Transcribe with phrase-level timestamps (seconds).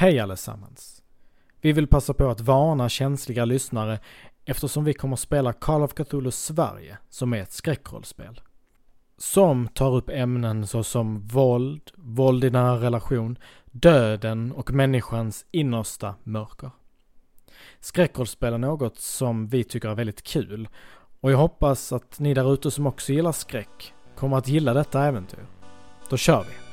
[0.00, 1.02] Hej allesammans!
[1.60, 4.00] Vi vill passa på att varna känsliga lyssnare
[4.44, 8.40] eftersom vi kommer spela Call of Cthulhu Sverige, som är ett skräckrollspel.
[9.16, 16.70] Som tar upp ämnen såsom våld, våld i nära relation, döden och människans innersta mörker.
[17.80, 20.68] Skräckrollspel är något som vi tycker är väldigt kul
[21.20, 25.04] och jag hoppas att ni där ute som också gillar skräck kommer att gilla detta
[25.04, 25.46] äventyr.
[26.10, 26.67] Då kör vi!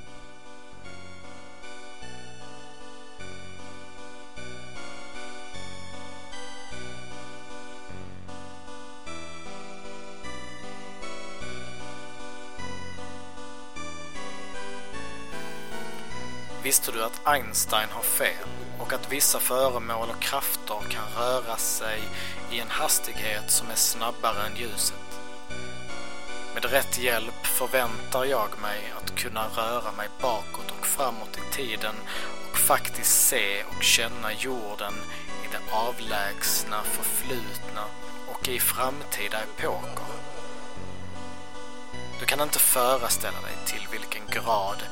[16.76, 18.48] Visste du att Einstein har fel
[18.80, 22.02] och att vissa föremål och krafter kan röra sig
[22.52, 25.20] i en hastighet som är snabbare än ljuset?
[26.54, 31.96] Med rätt hjälp förväntar jag mig att kunna röra mig bakåt och framåt i tiden
[32.52, 34.94] och faktiskt se och känna jorden
[35.44, 37.84] i det avlägsna förflutna
[38.28, 40.16] och i framtida epoker.
[42.20, 44.84] Du kan inte föreställa dig till vilken grad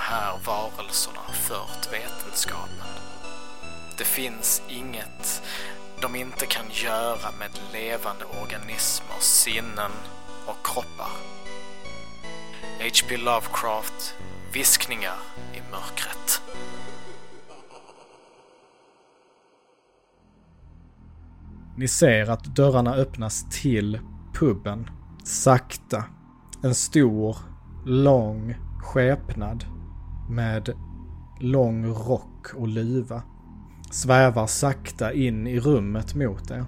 [0.00, 2.86] här varelserna fört vetenskapen.
[3.98, 5.42] Det finns inget
[6.02, 9.90] de inte kan göra med levande organismer, sinnen
[10.46, 11.10] och kroppar.
[12.78, 13.16] H.P.
[13.16, 14.14] Lovecraft,
[14.52, 15.18] Viskningar
[15.54, 16.42] i mörkret.
[21.76, 24.00] Ni ser att dörrarna öppnas till
[24.34, 24.90] puben.
[25.24, 26.04] Sakta.
[26.62, 27.36] En stor,
[27.86, 29.64] lång skepnad
[30.30, 30.70] med
[31.40, 33.22] lång rock och luva
[33.90, 36.64] svävar sakta in i rummet mot er.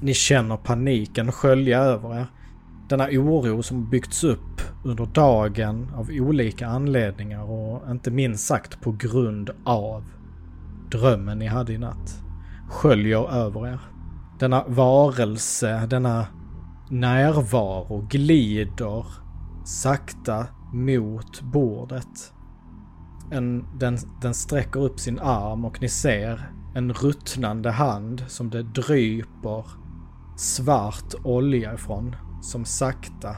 [0.00, 2.26] Ni känner paniken skölja över er.
[2.88, 8.92] Denna oro som byggts upp under dagen av olika anledningar och inte minst sagt på
[8.92, 10.04] grund av
[10.90, 12.22] drömmen ni hade i natt
[12.70, 13.80] sköljer över er.
[14.38, 16.26] Denna varelse, denna
[16.90, 19.06] närvaro glider
[19.64, 22.32] sakta mot bordet.
[23.30, 28.62] En, den, den sträcker upp sin arm och ni ser en ruttnande hand som det
[28.62, 29.64] dryper
[30.36, 33.36] svart olja ifrån som sakta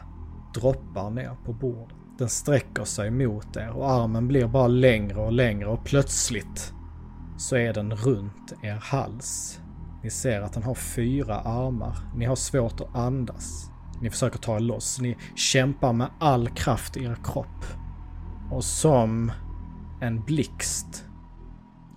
[0.55, 1.97] droppar ner på bordet.
[2.19, 6.73] Den sträcker sig mot er och armen blir bara längre och längre och plötsligt
[7.37, 9.61] så är den runt er hals.
[10.03, 11.99] Ni ser att den har fyra armar.
[12.15, 13.71] Ni har svårt att andas.
[14.01, 15.01] Ni försöker ta er loss.
[15.01, 17.65] Ni kämpar med all kraft i er kropp.
[18.51, 19.33] Och som
[20.03, 21.05] en blixt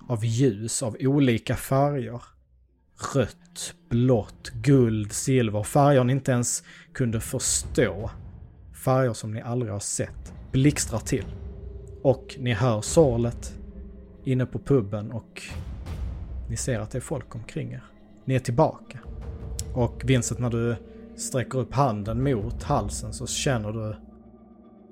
[0.07, 2.21] av ljus av olika färger.
[3.15, 5.63] Rött, blått, guld, silver.
[5.63, 6.63] Färger ni inte ens
[6.93, 8.11] kunde förstå.
[8.73, 10.33] Färger som ni aldrig har sett.
[10.51, 11.25] Blixtrar till.
[12.01, 13.59] Och ni hör sorlet
[14.23, 15.41] inne på puben och
[16.49, 17.83] ni ser att det är folk omkring er.
[18.25, 18.99] Ni är tillbaka.
[19.73, 20.75] Och Vincent, när du
[21.15, 23.95] sträcker upp handen mot halsen så känner du,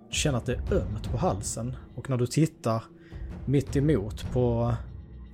[0.09, 1.75] du känner att det är ömt på halsen.
[1.95, 2.83] Och när du tittar
[3.45, 4.73] mitt emot på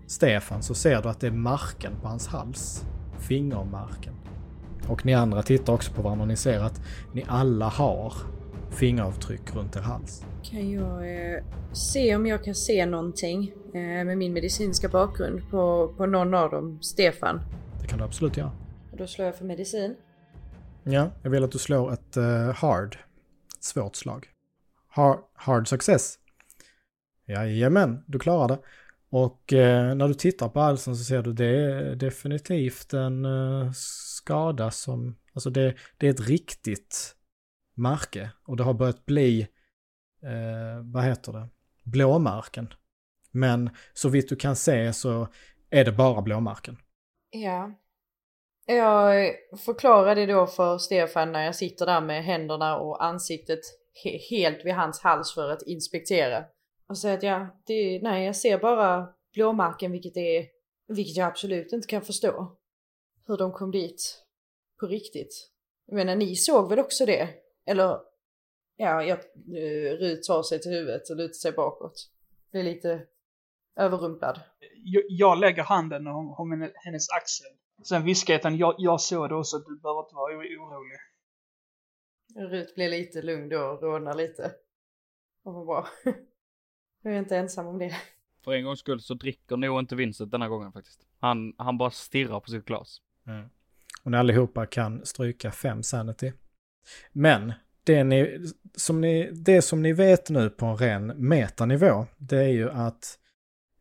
[0.07, 2.85] Stefan så ser du att det är marken på hans hals.
[3.19, 4.13] Fingermarken.
[4.87, 6.81] Och ni andra tittar också på varandra och ni ser att
[7.13, 8.13] ni alla har
[8.69, 10.25] fingeravtryck runt er hals.
[10.43, 11.43] Kan jag eh,
[11.73, 16.51] se om jag kan se någonting eh, med min medicinska bakgrund på, på någon av
[16.51, 16.79] dem?
[16.81, 17.41] Stefan?
[17.81, 18.51] Det kan du absolut göra.
[18.91, 19.95] Och då slår jag för medicin.
[20.83, 22.97] Ja, jag vill att du slår ett uh, hard.
[23.57, 24.27] Ett svårt slag.
[24.87, 26.18] Hard, hard success.
[27.29, 28.59] Jajamän, du klarar det.
[29.09, 33.71] Och eh, när du tittar på halsen så ser du det är definitivt en eh,
[33.73, 37.15] skada som, alltså det, det är ett riktigt
[37.75, 39.41] märke och det har börjat bli,
[40.23, 41.49] eh, vad heter det,
[41.83, 42.73] blåmärken.
[43.31, 45.27] Men så vitt du kan se så
[45.69, 46.77] är det bara blåmärken.
[47.29, 47.71] Ja.
[48.65, 49.31] Jag
[49.65, 53.59] förklarar det då för Stefan när jag sitter där med händerna och ansiktet
[54.03, 56.43] he helt vid hans hals för att inspektera.
[56.89, 60.45] Och säger att ja, det, nej jag ser bara blåmärken vilket är,
[60.87, 62.57] vilket jag absolut inte kan förstå.
[63.27, 64.25] Hur de kom dit
[64.79, 65.51] på riktigt.
[65.85, 67.29] Jag menar ni såg väl också det?
[67.65, 67.99] Eller,
[68.75, 72.09] ja, jag, uh, Rut tar sig till huvudet och lutar sig bakåt.
[72.51, 73.01] Blir lite
[73.79, 74.39] överrumplad.
[74.75, 77.47] Jag, jag lägger handen om, om hennes axel.
[77.83, 80.99] Sen viskar jag till jag, jag såg det också, du behöver inte vara orolig.
[82.51, 84.51] Rut blir lite lugn då och rodnar lite.
[85.43, 85.87] Och vad bra.
[87.01, 87.95] Jag är inte ensam om det.
[88.43, 91.07] För en gångs skull så dricker nog inte Vincent denna gången faktiskt.
[91.19, 93.01] Han, han bara stirrar på sitt glas.
[93.27, 93.49] Mm.
[94.03, 96.31] Och ni allihopa kan stryka fem sanity.
[97.11, 97.53] Men
[97.83, 102.49] det, ni, som ni, det som ni vet nu på en ren metanivå, det är
[102.49, 103.19] ju att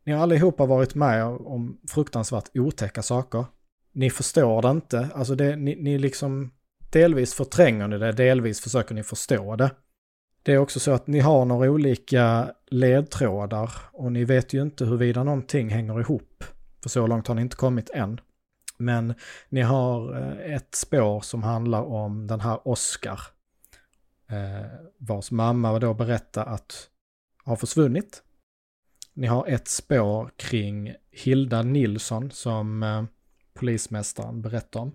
[0.05, 3.45] ni har allihopa varit med om fruktansvärt otäcka saker.
[3.93, 6.53] Ni förstår det inte, alltså det, ni, ni liksom
[6.93, 9.71] delvis förtränger ni det, delvis försöker ni förstå det.
[10.49, 14.85] Det är också så att ni har några olika ledtrådar och ni vet ju inte
[14.85, 16.45] huruvida någonting hänger ihop.
[16.83, 18.21] För så långt har ni inte kommit än.
[18.77, 19.15] Men
[19.49, 23.21] ni har eh, ett spår som handlar om den här Oscar.
[24.31, 24.67] Eh,
[24.99, 26.89] vars mamma då berättar att
[27.45, 28.23] har försvunnit.
[29.15, 33.05] Ni har ett spår kring Hilda Nilsson som eh,
[33.55, 34.93] polismästaren berättar om.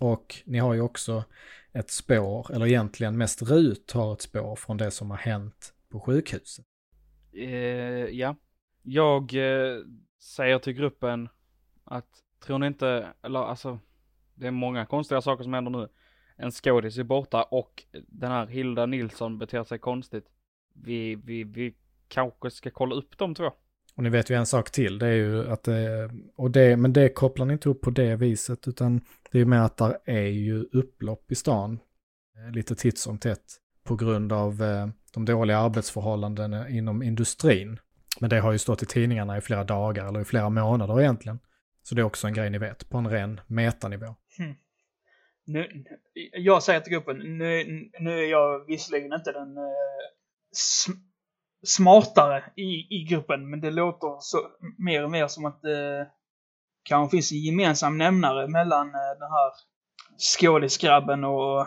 [0.00, 1.24] Och ni har ju också
[1.72, 6.00] ett spår, eller egentligen mest Rut har ett spår från det som har hänt på
[6.00, 6.64] sjukhuset.
[7.32, 7.48] Eh,
[8.18, 8.36] ja.
[8.82, 9.78] Jag eh,
[10.18, 11.28] säger till gruppen
[11.84, 12.08] att
[12.46, 13.78] tror ni inte, eller alltså,
[14.34, 15.88] det är många konstiga saker som händer nu.
[16.36, 20.24] En skådis är borta och den här Hilda Nilsson beter sig konstigt.
[20.72, 21.74] Vi, vi, vi
[22.08, 23.52] kanske ska kolla upp de två.
[23.98, 26.92] Och ni vet ju en sak till, det är ju att det, och det, men
[26.92, 29.00] det kopplar ni inte upp på det viset, utan
[29.30, 31.78] det är ju med att där är ju upplopp i stan
[32.36, 33.44] eh, lite titt som tätt
[33.84, 37.78] på grund av eh, de dåliga arbetsförhållandena inom industrin.
[38.20, 41.38] Men det har ju stått i tidningarna i flera dagar eller i flera månader egentligen.
[41.82, 44.14] Så det är också en grej ni vet, på en ren metanivå.
[44.38, 44.54] Hmm.
[45.46, 45.84] Nu,
[46.32, 47.64] jag säger till gruppen, nu,
[48.00, 49.64] nu är jag visserligen inte den eh,
[51.66, 54.38] smartare i, i gruppen, men det låter så,
[54.78, 56.10] mer och mer som att det
[56.82, 59.52] kanske finns en gemensam nämnare mellan eh, den här
[60.18, 61.66] skådisgrabben och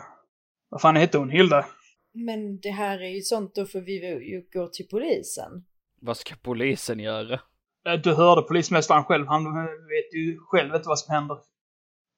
[0.69, 1.29] vad fan hette hon?
[1.29, 1.65] Hilda?
[2.13, 3.93] Men det här är ju sånt, då får vi
[4.31, 5.65] ju gå till polisen.
[6.01, 7.39] Vad ska polisen göra?
[7.87, 11.37] Eh, du hörde polismästaren själv, han vet ju själv inte vad som händer.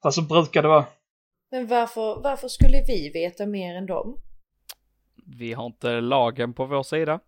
[0.04, 0.86] Fast så brukar det vara.
[1.52, 4.18] Men varför, varför skulle vi veta mer än dem?
[5.38, 7.20] Vi har inte lagen på vår sida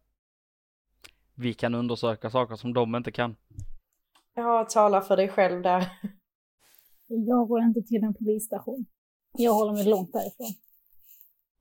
[1.35, 3.35] vi kan undersöka saker som de inte kan.
[4.35, 5.85] Ja, tala för dig själv där.
[7.07, 8.85] Jag går inte till en polisstation.
[9.37, 10.53] Jag håller mig långt därifrån.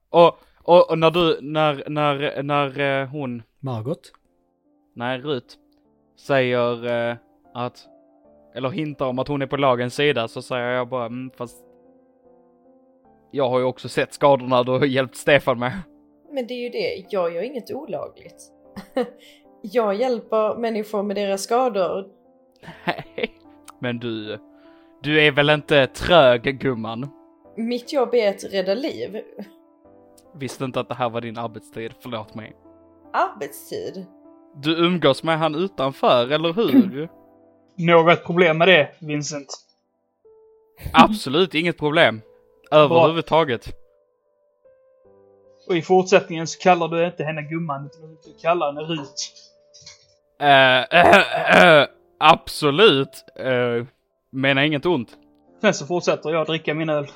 [0.08, 3.42] Och, och, och när du, när, när, när eh, hon...
[3.60, 4.12] Margot?
[4.94, 5.58] Nej, Rut.
[6.16, 7.16] Säger eh,
[7.54, 7.86] att,
[8.54, 11.64] eller hintar om att hon är på lagens sida så säger jag bara, mm, fast
[13.30, 15.82] jag har ju också sett skadorna du har hjälpt Stefan med.
[16.32, 18.52] Men det är ju det, jag gör inget olagligt.
[19.72, 22.06] Jag hjälper människor med deras skador.
[22.86, 23.34] Nej,
[23.78, 24.38] men du,
[25.02, 27.08] du är väl inte trög gumman?
[27.56, 29.20] Mitt jobb är att rädda liv.
[30.34, 32.56] Visste inte att det här var din arbetstid, förlåt mig.
[33.12, 34.06] Arbetstid?
[34.54, 37.08] Du umgås med han utanför, eller hur?
[37.76, 39.48] Något problem med det, Vincent?
[40.92, 42.20] Absolut inget problem.
[42.70, 43.68] Överhuvudtaget.
[45.68, 49.32] Och i fortsättningen så kallar du inte henne gumman, utan du kallar henne Rut.
[50.42, 51.86] Uh,
[52.18, 53.24] absolut.
[53.40, 53.86] Uh,
[54.32, 55.08] menar inget ont.
[55.60, 57.06] Sen så fortsätter jag dricka min öl.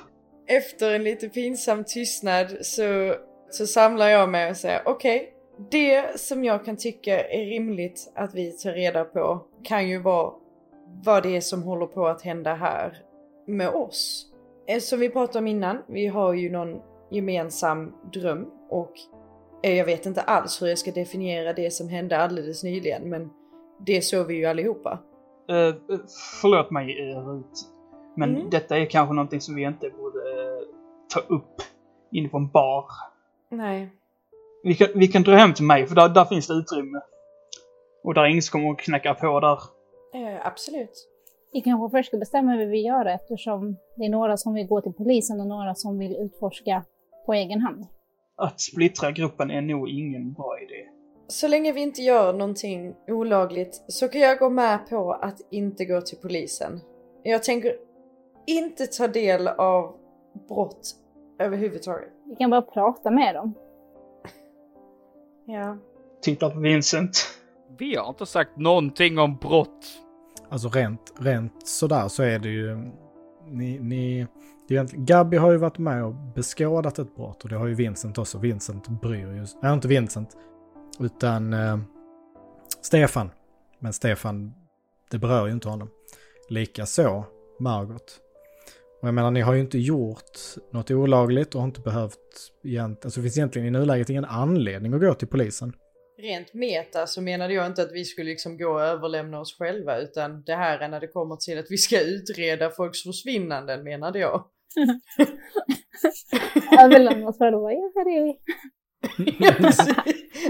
[0.47, 3.15] Efter en lite pinsam tystnad så,
[3.49, 5.29] så samlar jag mig och säger okej, okay,
[5.71, 10.33] det som jag kan tycka är rimligt att vi tar reda på kan ju vara
[11.03, 12.97] vad det är som håller på att hända här
[13.47, 14.25] med oss.
[14.81, 16.81] Som vi pratade om innan, vi har ju någon
[17.11, 18.93] gemensam dröm och
[19.61, 23.29] jag vet inte alls hur jag ska definiera det som hände alldeles nyligen men
[23.85, 24.99] det såg vi ju allihopa.
[25.51, 25.75] Uh,
[26.41, 26.85] förlåt mig
[27.15, 27.69] Rut.
[28.15, 28.49] Men mm.
[28.49, 30.61] detta är kanske någonting som vi inte borde uh,
[31.13, 31.61] ta upp
[32.11, 32.85] inne på en bar.
[33.49, 33.89] Nej.
[34.63, 37.01] Vi kan, vi kan dra hem till mig för där, där finns det utrymme.
[38.03, 39.59] Och där är ingen som kommer att knäcka på där.
[40.15, 41.07] Uh, absolut.
[41.53, 44.81] Vi kanske först ska bestämma hur vi gör eftersom det är några som vill gå
[44.81, 46.83] till polisen och några som vill utforska
[47.25, 47.85] på egen hand
[48.39, 50.89] att splittra gruppen är nog ingen bra idé.
[51.27, 55.85] Så länge vi inte gör någonting olagligt så kan jag gå med på att inte
[55.85, 56.81] gå till polisen.
[57.23, 57.75] Jag tänker
[58.47, 59.95] inte ta del av
[60.47, 60.95] brott
[61.39, 62.09] överhuvudtaget.
[62.25, 63.53] Vi kan bara prata med dem.
[65.45, 65.77] Ja.
[66.21, 67.11] Titta på Vincent.
[67.77, 69.85] Vi har inte sagt någonting om brott.
[70.49, 72.77] Alltså rent, rent sådär så är det ju...
[73.51, 74.27] Ni, ni,
[74.93, 78.37] Gabby har ju varit med och beskådat ett brott och det har ju Vincent också.
[78.37, 80.37] Vincent bryr ju Nej, inte Vincent.
[80.99, 81.79] Utan eh,
[82.81, 83.29] Stefan.
[83.79, 84.53] Men Stefan,
[85.11, 85.89] det berör ju inte honom.
[86.49, 87.23] Likaså
[87.59, 88.19] Margot.
[89.01, 90.39] Och jag menar, ni har ju inte gjort
[90.71, 92.17] något olagligt och har inte behövt...
[92.79, 95.73] Alltså det finns egentligen i nuläget ingen anledning att gå till polisen.
[96.17, 99.97] Rent meta så menade jag inte att vi skulle liksom gå och överlämna oss själva
[99.97, 104.19] utan det här är när det kommer till att vi ska utreda folks försvinnanden menade
[104.19, 104.43] jag.
[106.79, 108.39] Överlämnat själva, ja här är vi.
[109.71, 109.83] så,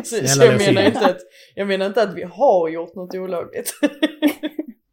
[0.21, 1.17] så, så jag, menar inte att,
[1.55, 3.73] jag menar inte att vi har gjort något olagligt.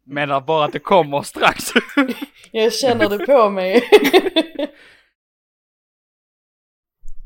[0.03, 1.63] Menar bara att det kommer strax.
[2.51, 3.83] jag känner det på mig.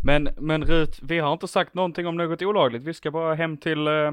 [0.04, 2.84] men, men Rut, vi har inte sagt någonting om något olagligt.
[2.84, 4.12] Vi ska bara hem till uh,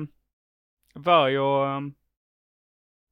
[0.94, 1.80] Varg och uh,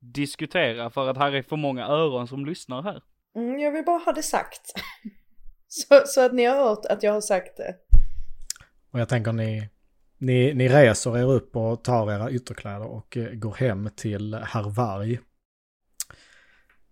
[0.01, 3.03] diskutera för att här är för många öron som lyssnar här.
[3.37, 4.73] Mm, jag vill bara ha det sagt.
[5.69, 7.75] så, så att ni har hört att jag har sagt det.
[8.91, 9.69] Och jag tänker ni,
[10.19, 14.71] ni, ni reser er upp och tar era ytterkläder och eh, går hem till herr
[14.71, 15.21] Varg.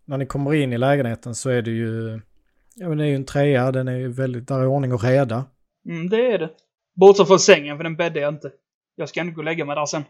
[0.05, 2.21] När ni kommer in i lägenheten så är det ju,
[2.75, 5.05] ja men det är ju en trea, den är ju väldigt, där är ordning och
[5.05, 5.45] reda.
[5.89, 6.51] Mm, det är det.
[6.95, 8.51] Bortsett från sängen, för den bäddar jag inte.
[8.95, 10.03] Jag ska ändå gå och lägga mig där sen.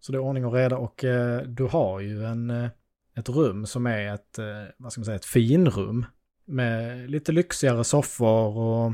[0.00, 2.70] Så det är ordning och reda och eh, du har ju en, eh,
[3.20, 4.44] ett rum som är ett, eh,
[4.78, 6.06] vad ska man säga, ett finrum.
[6.44, 8.92] Med lite lyxigare soffor och,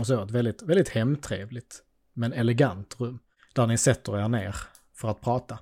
[0.00, 0.22] och så.
[0.22, 3.18] Ett väldigt, väldigt hemtrevligt men elegant rum.
[3.54, 4.56] Där ni sätter er ner
[4.96, 5.58] för att prata.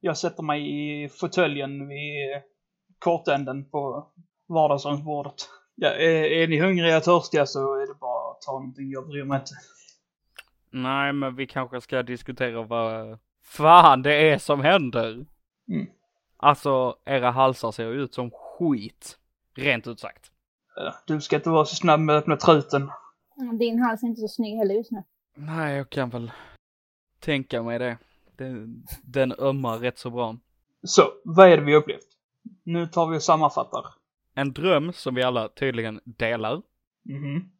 [0.00, 0.62] Jag sätter mig
[1.04, 2.42] i fåtöljen vid
[2.98, 4.06] kortänden på
[4.48, 5.34] vardagsrumsbordet.
[5.74, 9.06] Ja, är, är ni hungriga och törstiga så är det bara att ta någonting, jag
[9.08, 9.54] bryr mig inte.
[10.70, 15.26] Nej, men vi kanske ska diskutera vad fan det är som händer.
[15.68, 15.86] Mm.
[16.46, 19.18] Alltså, era halsar ser ut som skit.
[19.54, 20.30] Rent ut sagt.
[21.06, 22.90] Du ska inte vara så snabb med att öppna truten.
[23.58, 25.02] Din hals är inte så snygg heller just nu.
[25.34, 26.30] Nej, jag kan väl
[27.20, 27.98] tänka mig det.
[28.36, 30.36] Den, den ömmar rätt så bra.
[30.82, 32.08] Så, vad är det vi upplevt?
[32.62, 33.84] Nu tar vi och sammanfattar.
[34.34, 36.62] En dröm som vi alla tydligen delar.
[37.04, 37.50] Mhm.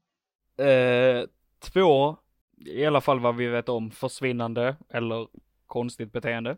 [0.68, 1.24] Eh,
[1.58, 2.16] två,
[2.56, 5.28] i alla fall vad vi vet om, försvinnande eller
[5.66, 6.56] konstigt beteende.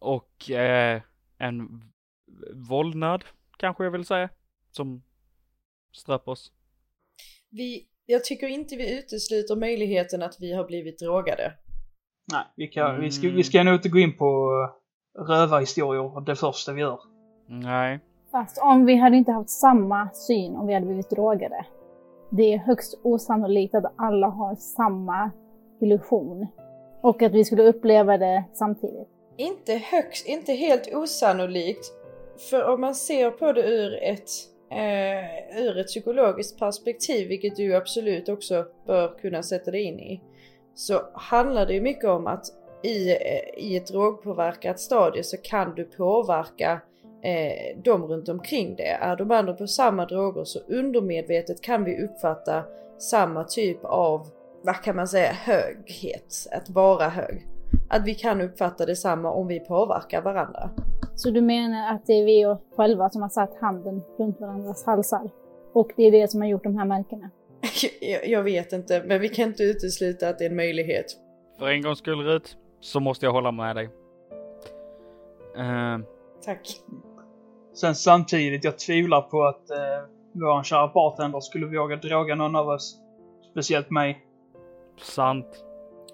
[0.00, 1.02] Och eh,
[1.44, 1.82] en
[2.68, 3.24] våldnad,
[3.56, 4.28] kanske jag vill säga,
[4.70, 5.02] som
[5.92, 6.52] ströp oss.
[7.50, 11.52] Vi, jag tycker inte vi utesluter möjligheten att vi har blivit drogade.
[12.32, 14.50] Nej, vi, kan, vi, ska, vi ska nog inte gå in på
[15.28, 17.00] rövarhistorier det första vi gör.
[17.48, 18.00] Nej.
[18.30, 21.66] Fast om vi hade inte haft samma syn om vi hade blivit drogade.
[22.30, 25.30] Det är högst osannolikt att alla har samma
[25.80, 26.46] illusion.
[27.02, 29.13] Och att vi skulle uppleva det samtidigt.
[29.36, 31.92] Inte högst, inte helt osannolikt.
[32.50, 34.30] För om man ser på det ur ett,
[34.70, 40.20] eh, ur ett psykologiskt perspektiv, vilket du absolut också bör kunna sätta dig in i,
[40.74, 42.44] så handlar det ju mycket om att
[42.82, 46.80] i, eh, i ett drogpåverkat stadie så kan du påverka
[47.22, 48.88] eh, de runt omkring det.
[48.88, 52.64] Är de andra på samma droger så undermedvetet kan vi uppfatta
[52.98, 54.26] samma typ av,
[54.62, 56.34] vad kan man säga, höghet.
[56.50, 57.53] Att vara hög.
[57.94, 60.70] Att vi kan uppfatta detsamma om vi påverkar varandra.
[61.14, 65.30] Så du menar att det är vi själva som har satt handen runt varandras halsar?
[65.72, 67.30] Och det är det som har gjort de här märkena?
[68.00, 71.06] jag, jag vet inte, men vi kan inte utesluta att det är en möjlighet.
[71.58, 73.84] För en gångs skull Rut, så måste jag hålla med dig.
[75.58, 76.04] Uh,
[76.44, 76.80] Tack.
[77.74, 79.76] Sen samtidigt, jag tvivlar på att eh,
[80.32, 82.98] vår kära bartender skulle våga droga någon av oss.
[83.50, 84.26] Speciellt mig.
[85.02, 85.64] Sant.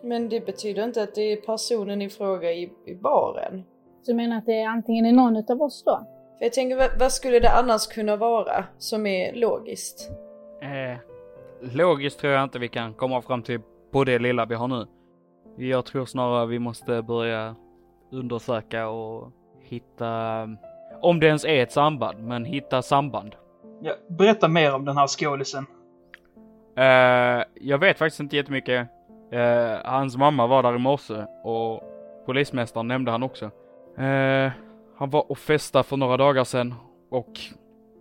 [0.03, 3.65] Men det betyder inte att det är personen i fråga i, i baren.
[4.03, 6.07] Så du menar att det är antingen är någon utav oss då?
[6.39, 10.11] För jag tänker, vad, vad skulle det annars kunna vara som är logiskt?
[10.63, 10.99] Eh,
[11.75, 13.61] logiskt tror jag inte vi kan komma fram till
[13.93, 14.87] på det lilla vi har nu.
[15.57, 17.57] Jag tror snarare vi måste börja
[18.13, 20.43] undersöka och hitta,
[21.01, 23.35] om det ens är ett samband, men hitta samband.
[23.83, 25.67] Ja, berätta mer om den här skådisen.
[26.79, 28.89] Uh, jag vet faktiskt inte jättemycket.
[29.33, 31.83] Eh, hans mamma var där i morse och
[32.27, 33.45] polismästaren nämnde han också.
[33.99, 34.51] Eh,
[34.97, 36.75] han var och festade för några dagar sedan
[37.11, 37.33] och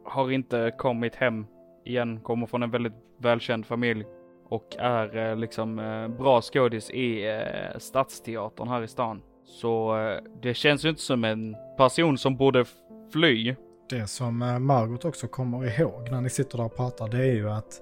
[0.06, 1.46] har inte kommit hem
[1.86, 2.20] igen.
[2.20, 4.06] Kommer från en väldigt välkänd familj
[4.50, 9.22] och är eh, liksom eh, bra skådis i eh, Stadsteatern här i stan.
[9.46, 9.96] Så
[10.42, 12.66] det känns ju inte som en person som borde
[13.14, 13.56] fly.
[13.90, 17.50] Det som Margot också kommer ihåg när ni sitter där och pratar det är ju
[17.50, 17.82] att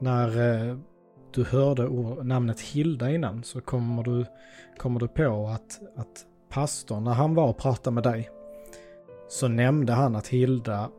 [0.00, 0.28] när
[1.34, 1.88] du hörde
[2.24, 4.26] namnet Hilda innan så kommer du,
[4.78, 8.30] kommer du på att, att pastorn, när han var och pratade med dig,
[9.28, 10.90] så nämnde han att Hilda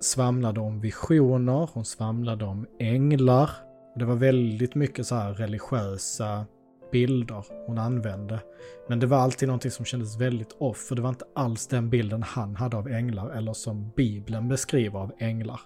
[0.00, 3.50] svamlade om visioner, hon svamlade om änglar.
[3.96, 6.46] Det var väldigt mycket så här religiösa
[6.92, 8.40] bilder hon använde.
[8.88, 11.90] Men det var alltid någonting som kändes väldigt off, för det var inte alls den
[11.90, 15.60] bilden han hade av änglar eller som Bibeln beskriver av änglar.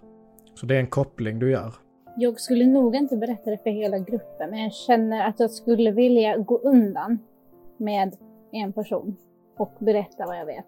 [0.54, 1.74] Så det är en koppling du gör.
[2.20, 5.90] Jag skulle nog inte berätta det för hela gruppen, men jag känner att jag skulle
[5.90, 7.18] vilja gå undan
[7.76, 8.16] med
[8.52, 9.16] en person
[9.56, 10.66] och berätta vad jag vet.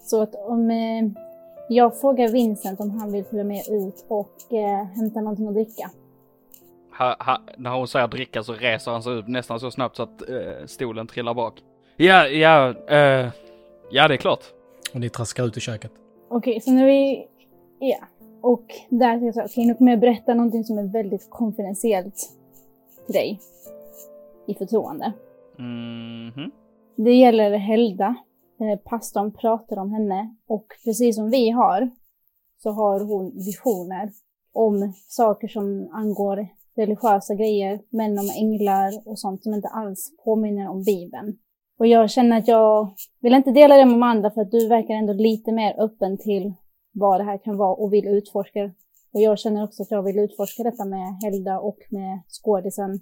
[0.00, 1.22] Så att om eh,
[1.68, 5.90] jag frågar Vincent om han vill följa med ut och eh, hämta någonting att dricka.
[6.98, 10.02] ha, ha, när hon säger dricka så reser han sig upp nästan så snabbt så
[10.02, 11.62] att eh, stolen trillar bak.
[11.96, 13.30] Ja, ja, eh,
[13.90, 14.44] ja det är klart.
[14.94, 15.92] Och ni traskar ut i köket.
[16.28, 17.26] Okej, så när vi...
[17.78, 17.98] Ja.
[18.40, 21.30] Och där säger jag så här, okej nu kommer jag berätta någonting som är väldigt
[21.30, 22.32] konfidentiellt
[23.06, 23.40] till dig.
[24.46, 25.12] I förtroende.
[25.58, 26.50] Mhm.
[26.96, 28.16] Det gäller Helda.
[28.60, 31.90] Eh, pastorn pratar om henne och precis som vi har
[32.62, 34.10] så har hon visioner
[34.52, 40.68] om saker som angår religiösa grejer, män om änglar och sånt som inte alls påminner
[40.68, 41.38] om Bibeln.
[41.78, 44.68] Och jag känner att jag vill inte dela det med de andra för att du
[44.68, 46.52] verkar ändå lite mer öppen till
[46.98, 48.72] vad det här kan vara och vill utforska.
[49.12, 53.00] Och jag känner också att jag vill utforska detta med Helda och med skådisen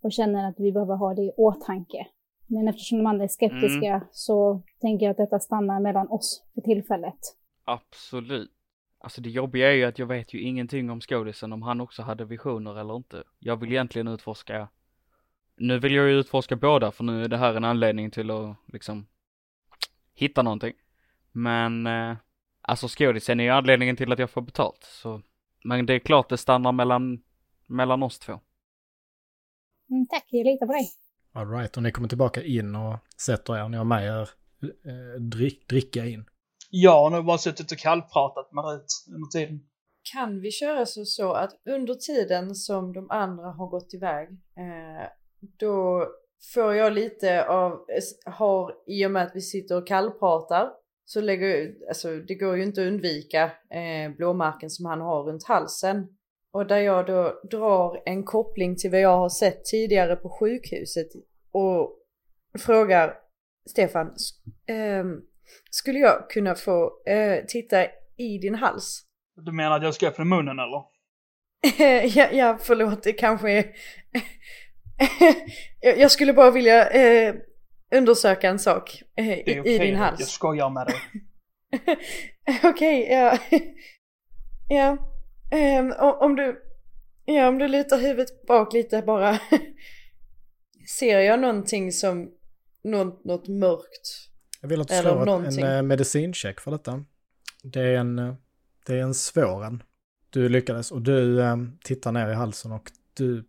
[0.00, 2.06] och känner att vi behöver ha det i åtanke.
[2.46, 6.60] Men eftersom de andra är skeptiska så tänker jag att detta stannar mellan oss för
[6.60, 7.18] tillfället.
[7.64, 8.50] Absolut.
[8.98, 12.02] Alltså det jobbiga är ju att jag vet ju ingenting om skådisen om han också
[12.02, 13.22] hade visioner eller inte.
[13.38, 14.68] Jag vill egentligen utforska
[15.56, 18.56] Nu vill jag ju utforska båda för nu är det här en anledning till att
[18.66, 19.06] liksom
[20.14, 20.72] hitta någonting.
[21.32, 22.16] Men eh,
[22.66, 25.22] alltså skådisen är ju anledningen till att jag får betalt så
[25.64, 27.22] men det är klart det stannar mellan
[27.66, 28.32] mellan oss två.
[29.90, 30.88] Mm, tack, jag litar på dig.
[31.32, 33.68] Alright, och ni kommer tillbaka in och sätter er.
[33.68, 34.28] Ni har med er
[34.62, 36.24] eh, drick, dricka in.
[36.70, 39.60] Jag har nog bara suttit och kallpratat med Rut under tiden.
[40.12, 45.08] Kan vi köra så, så att under tiden som de andra har gått iväg, eh,
[45.58, 46.06] då
[46.54, 47.86] får jag lite av,
[48.26, 50.72] har, i och med att vi sitter och kallpratar,
[51.08, 55.44] så lägger, alltså det går ju inte att undvika eh, blåmärken som han har runt
[55.44, 56.08] halsen.
[56.52, 61.08] Och där jag då drar en koppling till vad jag har sett tidigare på sjukhuset
[61.52, 61.98] och
[62.58, 63.14] frågar
[63.70, 64.14] Stefan,
[64.66, 65.20] ehm,
[65.70, 67.84] skulle jag kunna få eh, titta
[68.16, 69.02] i din hals?
[69.36, 70.82] Du menar att jag ska öppna munnen eller?
[72.18, 73.64] ja, ja, förlåt, det kanske är...
[75.80, 77.34] jag, jag skulle bara vilja eh,
[77.94, 80.20] undersöka en sak eh, i, okej, i din hals.
[80.20, 80.96] Jag skojar med dig.
[82.64, 83.38] Okej, ja.
[84.68, 84.96] ja.
[85.98, 86.62] O- om du...
[87.24, 89.38] Ja, om du lutar huvudet bak lite bara.
[90.98, 92.30] Ser jag någonting som...
[92.84, 94.28] Något, något mörkt?
[94.60, 95.64] Jag vill att du Eller slår någonting.
[95.64, 97.04] en eh, medicincheck för detta.
[97.62, 98.34] Det är en, eh,
[98.86, 99.82] det är en svår en.
[100.30, 103.44] Du lyckades och du eh, tittar ner i halsen och du,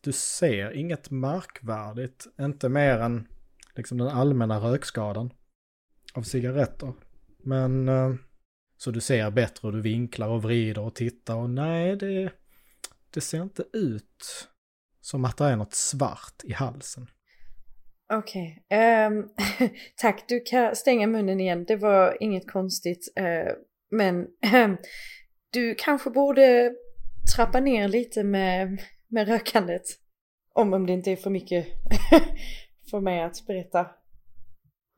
[0.00, 2.26] du ser inget märkvärdigt.
[2.40, 3.28] Inte mer än
[3.76, 5.32] liksom den allmänna rökskadan
[6.14, 6.92] av cigaretter.
[7.38, 8.14] Men eh,
[8.76, 12.32] så du ser bättre och du vinklar och vrider och tittar och nej, det,
[13.10, 14.48] det ser inte ut
[15.00, 17.06] som att det är något svart i halsen.
[18.12, 18.64] Okej.
[18.70, 19.28] ehm,
[19.96, 21.64] tack, du kan stänga munnen igen.
[21.64, 23.08] Det var inget konstigt.
[23.20, 23.52] Uh,
[23.90, 24.76] men um,
[25.52, 26.74] du kanske borde
[27.36, 29.82] trappa ner lite med, med rökandet.
[30.54, 31.66] Om, om det inte är för mycket
[32.94, 33.86] för mig att berätta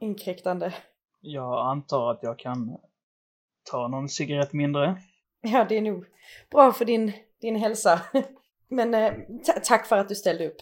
[0.00, 0.74] inkräktande.
[1.20, 2.76] Jag antar att jag kan
[3.70, 5.02] ta någon cigarett mindre.
[5.40, 6.04] Ja, det är nog
[6.50, 8.00] bra för din, din hälsa.
[8.68, 9.12] Men eh,
[9.46, 10.56] ta- tack för att du ställde upp.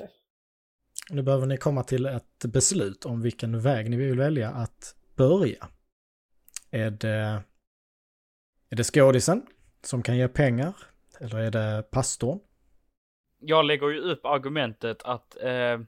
[1.10, 5.68] Nu behöver ni komma till ett beslut om vilken väg ni vill välja att börja.
[6.70, 7.42] Är det,
[8.70, 9.46] är det skådisen
[9.82, 10.76] som kan ge pengar?
[11.20, 12.40] Eller är det pastorn?
[13.40, 15.78] Jag lägger ju upp argumentet att eh,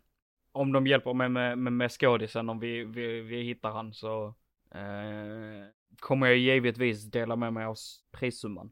[0.56, 4.26] om de hjälper mig med, med, med skådisen, om vi, vi, vi hittar han så
[4.74, 5.66] eh,
[6.00, 7.76] kommer jag givetvis dela med mig av
[8.12, 8.70] prissumman.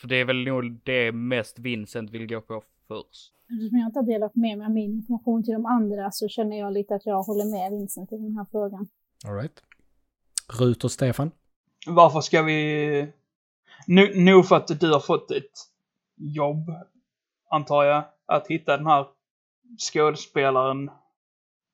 [0.00, 3.34] För det är väl nog det mest Vincent vill gå på först.
[3.50, 6.58] Eftersom jag inte har delat med mig av min information till de andra så känner
[6.58, 8.88] jag lite att jag håller med Vincent i den här frågan.
[9.26, 9.62] All right.
[10.60, 11.30] Rut och Stefan?
[11.86, 13.12] Varför ska vi...
[13.86, 15.52] Nu, nog för att du har fått ett
[16.16, 16.70] jobb,
[17.50, 19.06] antar jag, att hitta den här
[19.92, 20.90] skådespelaren.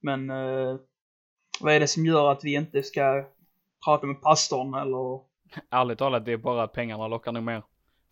[0.05, 0.77] Men eh,
[1.61, 3.25] vad är det som gör att vi inte ska
[3.85, 5.21] prata med pastorn eller?
[5.71, 7.62] Ärligt talat, det är bara att pengarna lockar nog mer.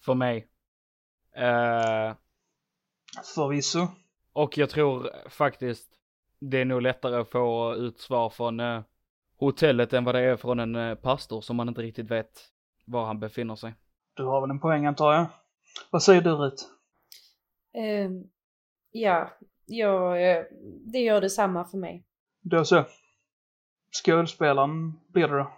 [0.04, 0.48] För mig.
[1.36, 2.14] Eh,
[3.34, 3.86] Förvisso.
[4.32, 5.88] och jag tror faktiskt
[6.38, 8.82] det är nog lättare att få ut svar från eh,
[9.36, 12.40] hotellet än vad det är från en eh, pastor som man inte riktigt vet
[12.84, 13.74] var han befinner sig.
[14.14, 15.26] Du har väl en poäng antar jag?
[15.90, 16.68] Vad säger du Rut?
[17.74, 18.24] Ehm,
[18.90, 19.30] ja,
[19.72, 20.44] jag, eh,
[20.92, 22.04] det gör detsamma för mig.
[22.42, 22.84] Då så.
[24.04, 25.52] Skådespelaren blir det då.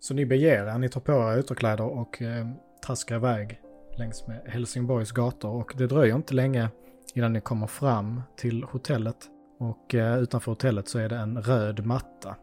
[0.00, 2.46] Så ni beger er, ni tar på er ytterkläder och eh,
[2.86, 3.60] traskar iväg
[3.98, 6.68] längs med Helsingborgs gator och det dröjer inte länge
[7.14, 9.16] innan ni kommer fram till hotellet.
[9.58, 12.36] Och eh, utanför hotellet så är det en röd matta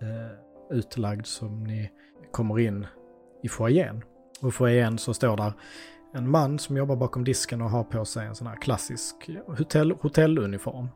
[0.00, 1.90] eh, utlagd som ni
[2.30, 2.86] kommer in
[3.42, 4.04] i foajén.
[4.40, 5.52] Och i foajén så står där
[6.14, 9.92] en man som jobbar bakom disken och har på sig en sån här klassisk hotell,
[10.00, 10.88] hotelluniform.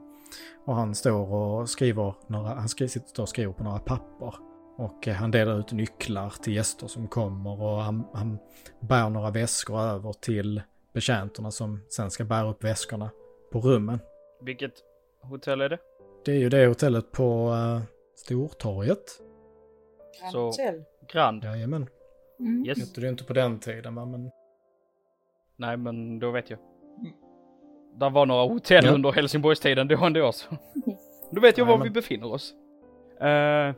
[0.65, 4.35] Och han står och skriver några, han skriver, sitter och skriver på några papper.
[4.77, 8.39] Och eh, han delar ut nycklar till gäster som kommer och han, han
[8.81, 10.63] bär några väskor över till
[10.95, 13.11] betjänterna som sen ska bära upp väskorna
[13.53, 13.99] på rummen.
[14.43, 14.73] Vilket
[15.23, 15.79] hotell är det?
[16.25, 17.83] Det är ju det hotellet på uh,
[18.17, 19.21] Stortorget.
[20.21, 20.85] Grand Så- Hotel.
[21.13, 21.45] Grand?
[21.45, 21.87] Jajamän.
[22.41, 22.67] Mm.
[22.67, 22.79] Yes.
[22.79, 24.31] Hette det inte på den tiden va, men...
[25.57, 26.59] Nej, men då vet jag.
[27.95, 28.93] Det var några hotell Ja.
[28.93, 30.47] under Helsingborgstiden då ändå så.
[31.31, 32.55] Då vet jag var vi befinner oss.
[33.21, 33.75] Eh,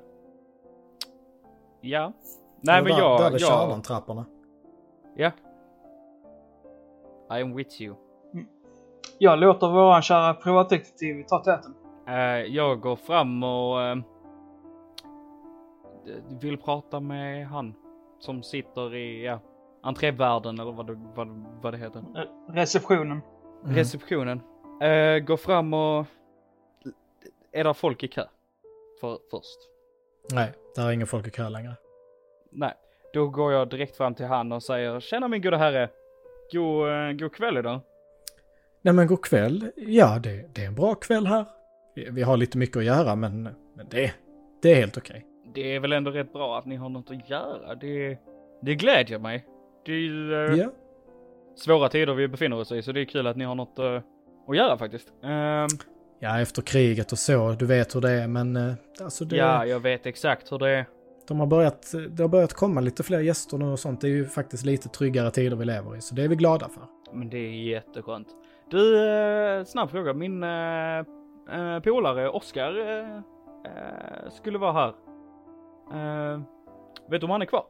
[1.80, 2.12] ja.
[2.60, 4.24] Nej men där, jag, Där vid jag, Kärnan-trapporna.
[5.16, 5.30] ja.
[7.38, 7.94] I am with you.
[9.18, 11.74] Jag låter våran kära privatdetektiv ta täten.
[12.08, 12.14] Eh,
[12.54, 13.96] jag går fram och eh,
[16.40, 17.74] vill prata med han
[18.18, 19.38] som sitter i, ja,
[19.82, 21.28] entrévärden eller vad det, vad,
[21.62, 21.98] vad det heter.
[21.98, 23.20] Eh, Receptionen.
[23.64, 23.76] Mm.
[23.76, 24.40] Receptionen.
[24.82, 26.06] Eh, går fram och...
[27.52, 28.24] Är det folk i kö?
[29.00, 29.58] För, först?
[30.32, 31.74] Nej, där är ingen folk i kö längre.
[32.50, 32.74] Nej.
[33.12, 35.88] Då går jag direkt fram till han och säger Tjena min gode herre.
[36.52, 37.80] God, eh, god kväll idag.
[38.82, 39.70] Nej men god kväll.
[39.76, 41.44] Ja, det, det är en bra kväll här.
[41.94, 43.42] Vi, vi har lite mycket att göra men,
[43.74, 44.12] men det,
[44.62, 45.26] det är helt okej.
[45.54, 47.74] Det är väl ändå rätt bra att ni har något att göra.
[47.74, 48.18] Det,
[48.62, 49.46] det glädjer mig.
[49.88, 50.68] Det är ju Ja.
[51.56, 54.00] svåra tider vi befinner oss i så det är kul att ni har något eh,
[54.48, 55.12] att göra faktiskt.
[55.22, 55.66] Ehm,
[56.20, 58.72] ja, efter kriget och så, du vet hur det är men eh,
[59.02, 60.86] alltså det, Ja, jag vet exakt hur det är.
[61.28, 64.00] de har börjat, det har börjat komma lite fler gäster nu och sånt.
[64.00, 66.68] Det är ju faktiskt lite tryggare tider vi lever i så det är vi glada
[66.68, 66.82] för.
[67.12, 68.28] Men det är jätteskönt.
[68.70, 70.12] Du, eh, snabb fråga.
[70.14, 72.72] Min eh, polare Oskar
[74.30, 74.88] skulle vara här.
[75.92, 76.40] Eh,
[77.10, 77.64] vet du om han är kvar?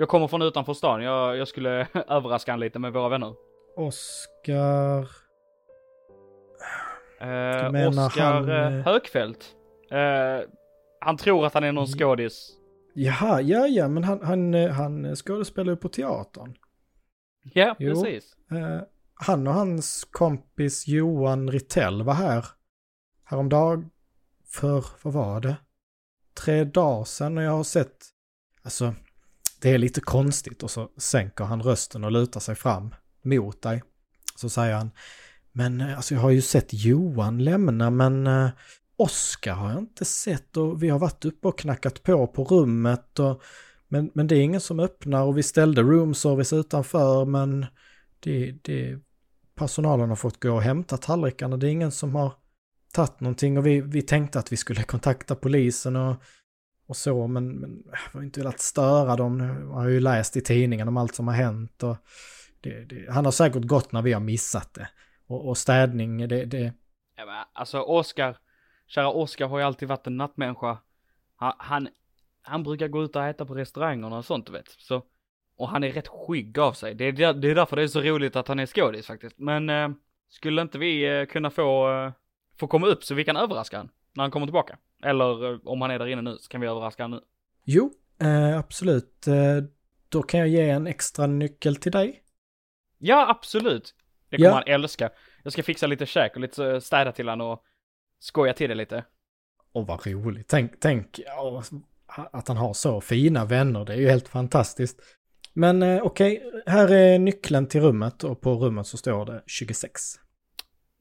[0.00, 1.02] Jag kommer från utanför stan.
[1.02, 3.34] Jag, jag skulle överraska han lite med våra vänner.
[3.76, 4.98] Oskar...
[7.20, 9.54] Eh, Oskar han, eh, eh, Högfeldt.
[9.90, 10.48] Eh,
[11.00, 11.98] han tror att han är någon Mm.
[11.98, 12.50] skådis.
[12.94, 16.54] Jaha, ja, ja, men han, han, eh, han skådespelar ju på teatern.
[17.42, 17.90] Ja, Jo.
[18.02, 18.36] precis.
[18.50, 18.80] Eh,
[19.14, 22.44] han och hans kompis Johan Ritell var här
[23.24, 23.90] häromdagen
[24.46, 25.56] för, vad var det?
[26.44, 27.96] Tre dagar sedan och jag har sett,
[28.62, 28.94] alltså
[29.60, 33.82] det är lite konstigt och så sänker han rösten och lutar sig fram mot dig.
[34.36, 34.90] Så säger han,
[35.52, 38.48] men eh, alltså jag har ju sett Johan lämna men eh,
[38.96, 43.18] Oskar har jag inte sett och vi har varit uppe och knackat på på rummet
[43.18, 43.42] och
[43.88, 47.66] men, men det är ingen som öppnar och vi ställde room service utanför men
[48.20, 48.98] det, det,
[49.54, 51.56] personalen har fått gå och hämta tallrikarna.
[51.56, 52.32] Det är ingen som har
[52.92, 56.16] tagit någonting och vi, vi tänkte att vi skulle kontakta polisen och,
[56.90, 59.40] och så men, men äh, jag har inte velat störa dem.
[59.40, 61.96] Jag har ju läst i tidningen om allt som har hänt och
[62.60, 64.88] det, det, han har säkert gått när vi har missat det.
[65.26, 66.72] Och, och städning, det, det,
[67.16, 68.36] Ja, men, alltså Oskar,
[68.86, 70.78] kära Oskar har ju alltid varit en nattmänniska.
[71.36, 71.88] Han, han,
[72.42, 74.68] han brukar gå ut och äta på restaurangerna och sånt du vet.
[74.78, 75.02] Så,
[75.56, 76.94] och han är rätt skygg av sig.
[76.94, 79.38] Det är, där- det är därför det är så roligt att han är skådis faktiskt.
[79.38, 79.88] Men eh,
[80.28, 82.12] skulle inte vi eh, kunna få, eh,
[82.60, 84.78] få komma upp så vi kan överraska han när han kommer tillbaka?
[85.04, 87.20] Eller eh, om han är där inne nu så kan vi överraska han nu.
[87.64, 87.92] jo,
[88.22, 89.26] eh, absolut.
[89.26, 89.34] Eh,
[90.08, 92.22] då kan jag ge en extra nyckel till dig.
[92.98, 93.94] Ja, absolut.
[94.28, 94.54] Det kommer Ja.
[94.54, 95.10] han älska.
[95.42, 97.62] Jag ska fixa lite käk och lite eh, städa till han och
[98.18, 99.04] skoja till det lite.
[99.72, 100.48] Och vad roligt.
[100.48, 101.62] Tänk, tänk ja,
[102.32, 103.84] att han har så fina vänner.
[103.84, 105.00] Det är ju helt fantastiskt.
[105.52, 110.00] Men eh, okej, här är nyckeln till rummet och på rummet så står det 26.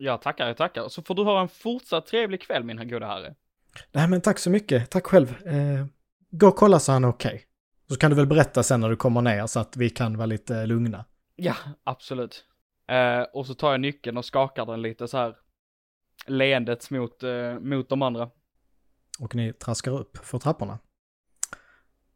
[0.02, 0.88] Ja, tackar, jag tackar.
[0.90, 3.36] Så får du ha en fortsatt trevlig kväll min goda herre.
[3.92, 4.90] Nej men tack så mycket.
[4.90, 5.48] Tack själv.
[5.48, 5.86] Eh,
[6.32, 7.44] gå och kolla så han är okej.
[7.90, 10.26] Så kan du väl berätta sen när du kommer ner så att vi kan vara
[10.26, 11.06] lite lugna.
[11.36, 12.46] Ja, absolut.
[12.88, 15.36] Eh, och så tar jag nyckeln och skakar den lite så här
[16.28, 18.30] leendet mot, eh, mot de andra.
[19.20, 20.80] Och ni traskar upp för trapporna.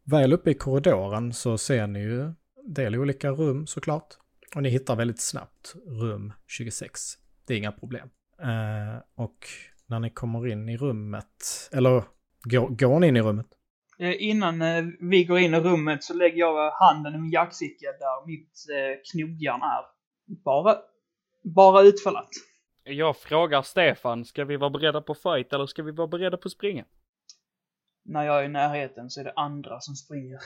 [0.04, 4.14] Väl uppe i korridoren så ser ni ju del olika rum såklart.
[4.56, 7.23] Och ni hittar väldigt snabbt rum 26.
[7.48, 8.10] Det är inga problem.
[8.42, 9.48] Eh, och
[9.88, 12.04] när ni kommer in i rummet, eller
[12.44, 13.48] går, går ni in i rummet?
[14.00, 17.88] Eh, Innan eh, vi går in i rummet så lägger jag handen i min jackficka
[18.00, 19.86] där mitt eh, knogjärn är.
[20.44, 20.78] Bara,
[21.44, 22.30] bara utfallat.
[22.84, 26.50] Jag frågar Stefan, ska vi vara beredda på fight eller ska vi vara beredda på
[26.50, 26.86] springa?
[28.06, 30.40] När jag är i närheten så är det andra som springer.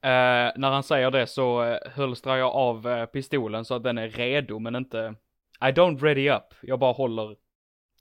[0.00, 3.98] Eh, när han säger det så eh, hölstrar jag av eh, pistolen så att den
[3.98, 5.14] är redo men inte...
[5.60, 6.54] I don't ready up.
[6.62, 7.36] Jag bara håller...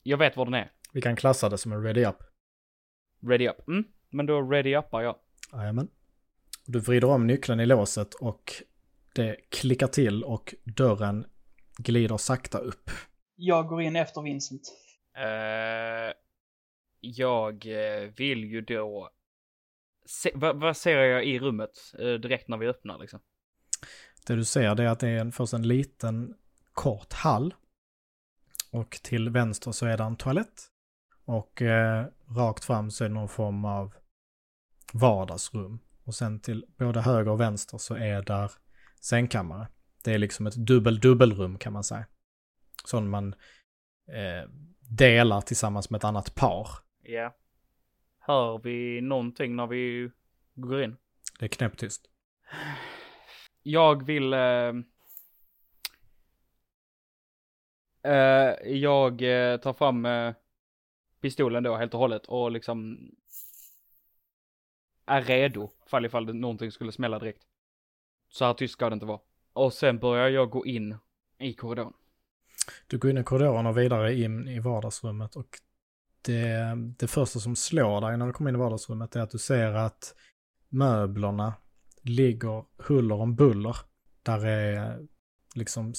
[0.04, 0.72] Jag vet var den är.
[0.94, 2.16] Vi kan klassa det som en ready up.
[3.22, 3.68] Ready up.
[3.68, 5.16] Mm, men då ready uppar jag.
[5.54, 5.88] Jajamän.
[6.66, 8.54] Du vrider om nyckeln i låset och
[9.16, 11.26] Det klickar till och dörren
[11.78, 12.90] glider sakta upp.
[13.36, 14.62] Jag går in efter Vincent.
[15.18, 16.14] Eh,
[17.00, 19.10] jag eh, vill ju då...
[20.06, 23.20] Se, vad, vad ser jag i rummet eh, direkt när vi öppnar liksom?
[24.28, 26.36] Det du ser det är att det är en, först en liten
[26.78, 27.54] kort hall.
[28.72, 30.68] Och till vänster så är det en toalett.
[31.26, 32.06] Och eh,
[32.38, 33.94] rakt fram så är det någon form av
[34.94, 35.80] vardagsrum.
[36.04, 38.52] Och sen till både höger och vänster så är där
[39.02, 39.68] sängkammare.
[40.04, 42.06] Det är liksom ett dubbel-dubbelrum kan man säga.
[42.86, 43.34] Som man
[44.08, 46.70] eh, delar tillsammans med ett annat par.
[47.04, 47.36] Ja.
[48.20, 50.12] Hör vi någonting när vi
[50.56, 50.98] går in?
[51.40, 52.06] Det är knäpptyst.
[53.64, 54.34] Jag vill...
[54.34, 54.74] Eh,
[58.06, 60.34] Uh, jag uh, tar fram uh,
[61.22, 62.98] pistolen då helt och hållet och liksom
[65.06, 67.44] är redo fall ifall det någonting skulle smälla direkt.
[68.30, 69.20] Så här tyst ska det inte vara.
[69.54, 70.96] Och sen börjar jag gå in
[71.38, 71.94] i korridoren.
[72.88, 75.60] Du går in i korridoren och vidare in i vardagsrummet och
[76.22, 79.38] det, det första som slår dig när du kommer in i vardagsrummet är att du
[79.38, 80.16] ser att
[80.70, 81.54] möblerna
[82.02, 83.78] ligger huller om buller.
[84.24, 85.08] Där är
[85.56, 85.94] liksom,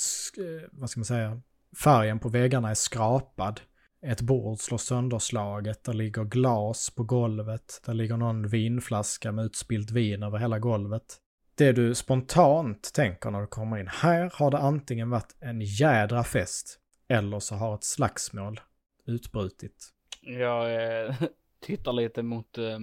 [0.71, 1.41] vad ska man säga,
[1.77, 3.61] färgen på väggarna är skrapad.
[4.03, 9.91] Ett bord slår sönderslaget, där ligger glas på golvet, där ligger någon vinflaska med utspillt
[9.91, 11.19] vin över hela golvet.
[11.55, 16.25] Det du spontant tänker när du kommer in, här har det antingen varit en jädra
[16.25, 18.61] fest, eller så har ett slagsmål
[19.07, 19.93] utbrutit.
[20.23, 20.75] Jag
[21.07, 21.15] eh,
[21.61, 22.79] tittar lite mot, eh,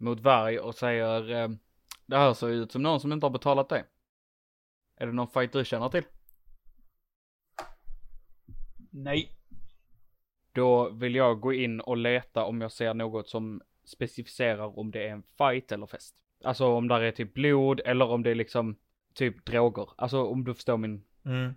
[0.00, 1.48] mot Varg och säger eh,
[2.06, 3.84] Det här ser ut som någon som inte har betalat det.
[4.96, 6.04] Är det någon fight du känner till?
[8.90, 9.32] Nej.
[10.52, 15.08] Då vill jag gå in och leta om jag ser något som specificerar om det
[15.08, 16.14] är en fight eller fest.
[16.44, 18.76] Alltså om där är typ blod eller om det är liksom
[19.14, 19.88] typ droger.
[19.96, 21.04] Alltså om du förstår min...
[21.24, 21.54] Mm.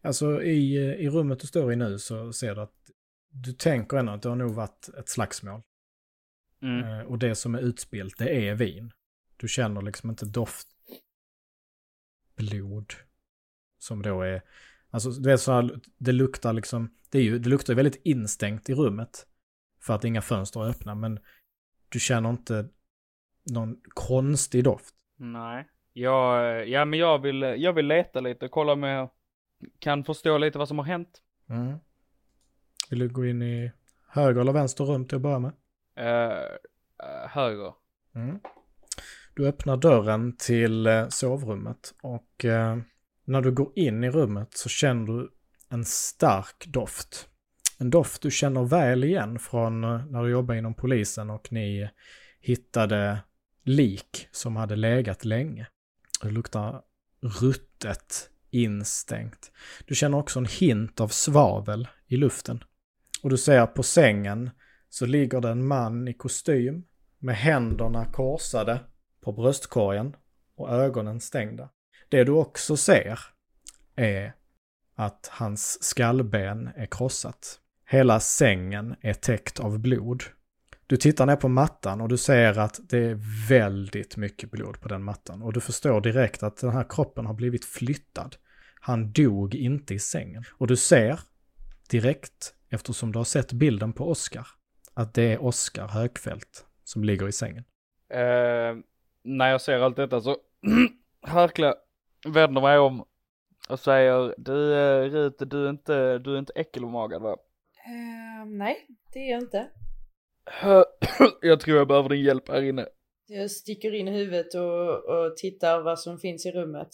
[0.00, 2.90] Alltså i, i rummet du står i nu så ser du att
[3.30, 5.62] du tänker ändå att det har nog varit ett slagsmål.
[6.62, 6.84] Mm.
[6.84, 8.92] Eh, och det som är utspilt, det är vin.
[9.36, 10.68] Du känner liksom inte doft
[12.36, 12.92] blod.
[13.78, 14.42] Som då är,
[14.90, 18.70] alltså du vet så här, det luktar liksom, det, är ju, det luktar väldigt instängt
[18.70, 19.26] i rummet.
[19.82, 21.18] För att inga fönster är öppna, men
[21.88, 22.68] du känner inte
[23.52, 24.94] någon konstig doft.
[25.16, 25.68] Nej.
[25.92, 29.10] Jag, ja men jag vill, jag vill leta lite, kolla om jag
[29.78, 31.22] kan förstå lite vad som har hänt.
[31.48, 31.76] Mm.
[32.90, 33.72] Vill du gå in i
[34.08, 35.52] höger eller vänster rum till att börja med?
[35.96, 37.74] Eh, höger.
[38.14, 38.40] Mm.
[39.34, 42.44] Du öppnar dörren till eh, sovrummet och
[43.30, 45.30] när du går in i rummet så känner du
[45.68, 47.28] en stark doft.
[47.78, 51.90] En doft du känner väl igen från eh, när du jobbade inom polisen och ni
[52.40, 53.18] hittade
[53.64, 55.66] lik som hade legat länge.
[56.22, 56.82] Det luktar
[57.40, 59.52] ruttet, instängt.
[59.86, 62.64] Du känner också en hint av svavel i luften.
[63.22, 64.50] Och du ser på sängen
[64.88, 66.84] så ligger det en man i kostym
[67.18, 68.80] med händerna korsade
[69.20, 70.16] på bröstkorgen
[70.54, 71.68] och ögonen stängda.
[72.10, 73.18] Det du också ser
[73.96, 74.32] är
[74.94, 77.60] att hans skallben är krossat.
[77.86, 80.22] Hela sängen är täckt av blod.
[80.86, 83.18] Du tittar ner på mattan och du ser att det är
[83.48, 85.42] väldigt mycket blod på den mattan.
[85.42, 88.36] Och du förstår direkt att den här kroppen har blivit flyttad.
[88.80, 90.44] Han dog inte i sängen.
[90.52, 91.20] Och du ser
[91.90, 94.46] direkt, eftersom du har sett bilden på Oskar,
[94.94, 97.64] att det är Oskar Högfeldt som ligger i sängen.
[98.08, 98.76] Eh,
[99.22, 100.36] när jag ser allt detta så
[101.22, 101.74] harklar
[102.28, 103.04] vänder mig om
[103.68, 107.36] och säger du eh, Rute, du är inte, du är inte äckelmagad va?
[107.86, 109.70] Ehm, nej, det är jag inte.
[111.40, 112.86] jag tror jag behöver din hjälp här inne.
[113.26, 116.88] Jag sticker in huvudet och, och tittar vad som finns i rummet.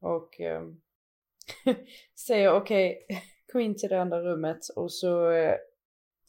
[0.00, 0.80] Och ehm,
[2.26, 3.06] säger okej,
[3.52, 5.54] kom in till det andra rummet och så eh,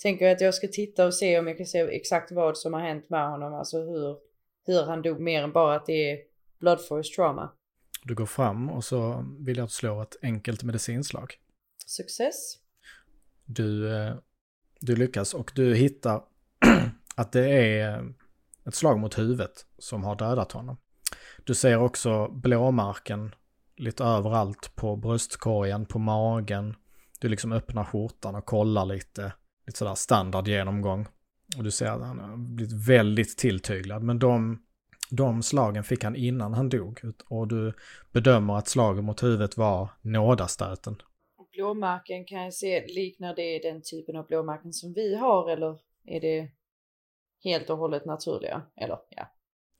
[0.01, 2.73] tänker jag att jag ska titta och se om jag kan se exakt vad som
[2.73, 3.53] har hänt med honom.
[3.53, 4.17] Alltså hur,
[4.65, 6.19] hur han dog mer än bara att det är
[6.59, 7.56] blood force trauma.
[8.07, 11.33] Du går fram och så vill jag slå ett enkelt medicinslag.
[11.85, 12.57] Success.
[13.45, 14.15] Du, eh,
[14.79, 16.23] du lyckas och du hittar
[17.15, 18.13] att det är
[18.65, 20.77] ett slag mot huvudet som har dödat honom.
[21.43, 23.35] Du ser också blåmarken
[23.77, 26.75] lite överallt på bröstkorgen, på magen.
[27.19, 29.33] Du liksom öppnar skjortan och kollar lite,
[29.65, 31.07] lite sådär standard genomgång.
[31.57, 34.03] Och du ser att han har blivit väldigt tilltyglad.
[34.03, 34.63] Men de,
[35.09, 37.01] de slagen fick han innan han dog.
[37.29, 37.73] Och du
[38.11, 41.01] bedömer att slagen mot huvudet var nådastöten.
[41.51, 46.21] Blåmärken kan jag se, liknar det den typen av blåmärken som vi har eller är
[46.21, 46.51] det
[47.43, 48.61] helt och hållet naturliga?
[48.75, 49.27] Eller ja,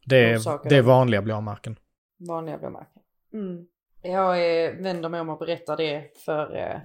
[0.06, 1.80] Det är, det är vanliga blåmärken.
[2.18, 3.02] vanliga blåmärken.
[3.34, 3.68] Mm.
[4.02, 6.80] Jag eh, vänder mig om och berättar det för eh,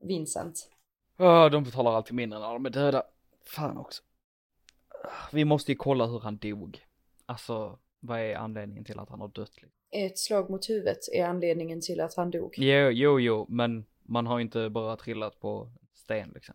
[0.00, 0.70] Vincent.
[1.16, 3.02] Ja, de betalar alltid mindre när de är döda.
[3.46, 4.02] Fan också.
[5.32, 6.80] Vi måste ju kolla hur han dog.
[7.28, 9.62] Alltså, vad är anledningen till att han har dött?
[9.62, 9.70] liksom?
[9.90, 12.54] Ett slag mot huvudet är anledningen till att han dog.
[12.56, 16.54] Jo, jo, jo, men man har inte bara trillat på sten liksom.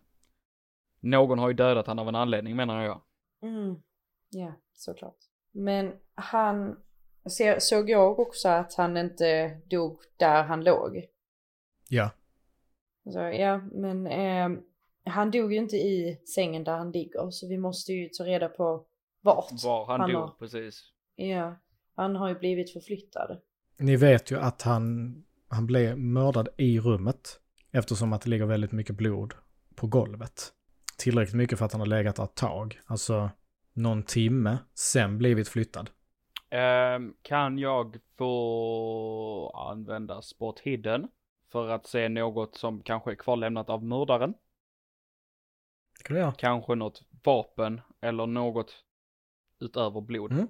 [1.00, 3.00] Någon har ju dödat han av en anledning menar jag.
[3.42, 3.82] Mm.
[4.30, 5.18] Ja, såklart.
[5.50, 6.76] Men han,
[7.58, 11.06] såg jag också att han inte dog där han låg?
[11.88, 12.10] Ja.
[13.12, 14.60] Så, ja, men eh,
[15.04, 18.48] han dog ju inte i sängen där han ligger så vi måste ju ta reda
[18.48, 18.86] på
[19.24, 19.64] vart.
[19.64, 20.92] Var han, Han dog, har- precis.
[21.16, 21.56] Ja,
[21.94, 23.40] han har ju blivit förflyttad.
[23.78, 25.14] Ni vet ju att han,
[25.48, 27.40] han blev mördad i rummet
[27.72, 29.34] eftersom att det ligger väldigt mycket blod
[29.74, 30.52] på golvet.
[30.98, 33.30] Tillräckligt mycket för att han har legat där ett tag, alltså
[33.72, 35.90] någon timme, sen blivit flyttad.
[36.50, 41.08] Ehm, kan jag få använda spot hidden
[41.52, 44.34] för att se något som kanske är kvarlämnat av mördaren?
[45.98, 46.32] Det kan.
[46.34, 48.84] Kanske något vapen eller något
[49.64, 50.32] utöver blod.
[50.32, 50.48] Mm.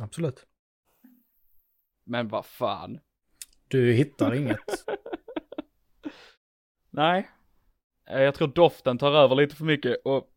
[0.00, 0.46] Absolut.
[2.04, 3.00] Men vad fan.
[3.68, 4.58] Du hittar inget.
[6.90, 7.30] Nej.
[8.10, 10.30] Eh, Jag tror doften tar över lite för mycket och...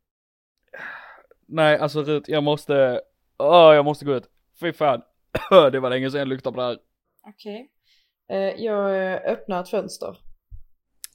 [1.47, 3.01] Nej, alltså Rut, jag måste...
[3.37, 4.29] Åh, jag måste gå ut.
[4.59, 5.01] Fy fan.
[5.71, 6.79] Det var länge sedan jag luktade på det här.
[7.27, 7.71] Okej.
[8.29, 10.17] Eh, jag eh, öppnar ett fönster.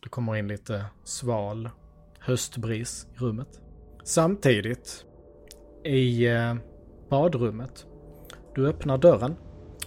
[0.02, 1.70] Det kommer in lite sval
[2.18, 3.60] höstbris i rummet.
[4.04, 5.06] Samtidigt
[5.84, 6.54] i eh,
[7.08, 7.86] badrummet.
[8.54, 9.36] Du öppnar dörren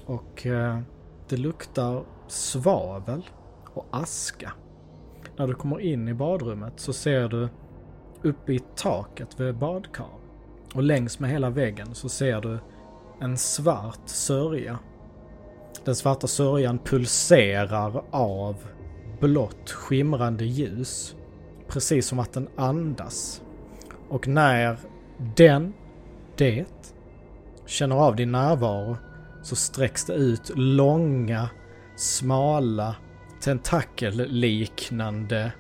[0.06, 0.80] och eh,
[1.30, 3.22] det luktar svavel
[3.74, 4.54] och aska.
[5.38, 7.50] När du kommer in i badrummet så ser du
[8.24, 10.08] uppe i taket vid badkar
[10.76, 12.60] och längs med hela väggen så ser du
[13.22, 14.80] en svart sörja.
[15.86, 18.56] Den svarta sörjan pulserar av
[19.20, 21.16] blått skimrande ljus.
[21.68, 23.42] Precis som att den andas.
[24.10, 24.78] Och när
[25.36, 25.74] den,
[26.38, 26.94] det,
[27.66, 28.98] känner av din närvaro
[29.42, 31.50] så sträcks det ut långa,
[31.96, 32.96] smala,
[33.42, 35.52] tentakelliknande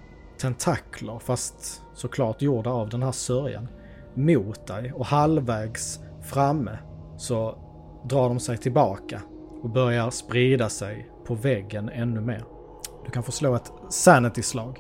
[0.41, 3.67] tentakler fast såklart gjorda av den här sörjan
[4.13, 6.77] mot dig och halvvägs framme
[7.17, 7.57] så
[8.03, 9.21] drar de sig tillbaka
[9.63, 12.43] och börjar sprida sig på väggen ännu mer.
[13.05, 14.79] Du kan få slå ett sanity-slag.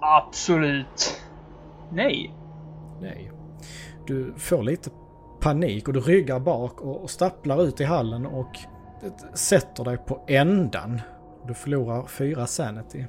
[0.00, 1.20] Absolut.
[1.92, 2.34] Nej.
[3.00, 3.32] Nej.
[4.06, 4.90] Du får lite
[5.40, 8.58] panik och du ryggar bak och stapplar ut i hallen och
[9.34, 11.00] sätter dig på ändan.
[11.46, 13.06] Du förlorar fyra sanity.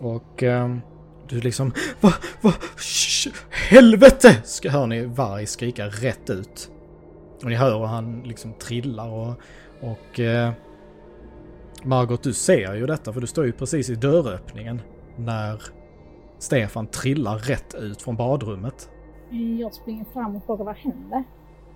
[0.00, 0.76] Och eh,
[1.28, 1.72] du liksom...
[2.00, 2.12] Va?
[2.40, 2.52] Va?
[2.76, 4.42] Sh- helvete!
[4.44, 6.70] Ska hör ni Varg skrika rätt ut.
[7.42, 9.34] Och ni hör hur han liksom trillar och...
[9.80, 10.52] och eh,
[11.84, 14.82] Margot, du ser ju detta för du står ju precis i dörröppningen
[15.16, 15.62] när
[16.38, 18.89] Stefan trillar rätt ut från badrummet.
[19.30, 21.24] Jag springer fram och frågar vad händer?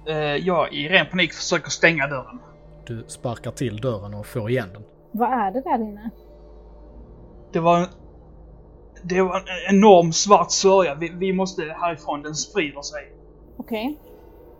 [0.07, 2.39] Eh, jag i ren panik försöker stänga dörren.
[2.87, 4.83] Du sparkar till dörren och får igen den.
[5.13, 6.11] Vad är det där inne?
[7.53, 7.87] Det var en...
[9.03, 10.95] Det var en enorm svart sörja.
[10.95, 12.23] Vi, vi måste härifrån.
[12.23, 13.13] Den sprider sig.
[13.57, 13.99] Okej.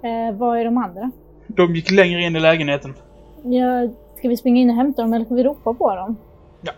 [0.03, 1.11] Eh, vad är de andra?
[1.47, 2.95] De gick längre in i lägenheten.
[3.43, 6.17] Ja, ska vi springa in och hämta dem eller ska vi ropa på dem?
[6.61, 6.73] Ja.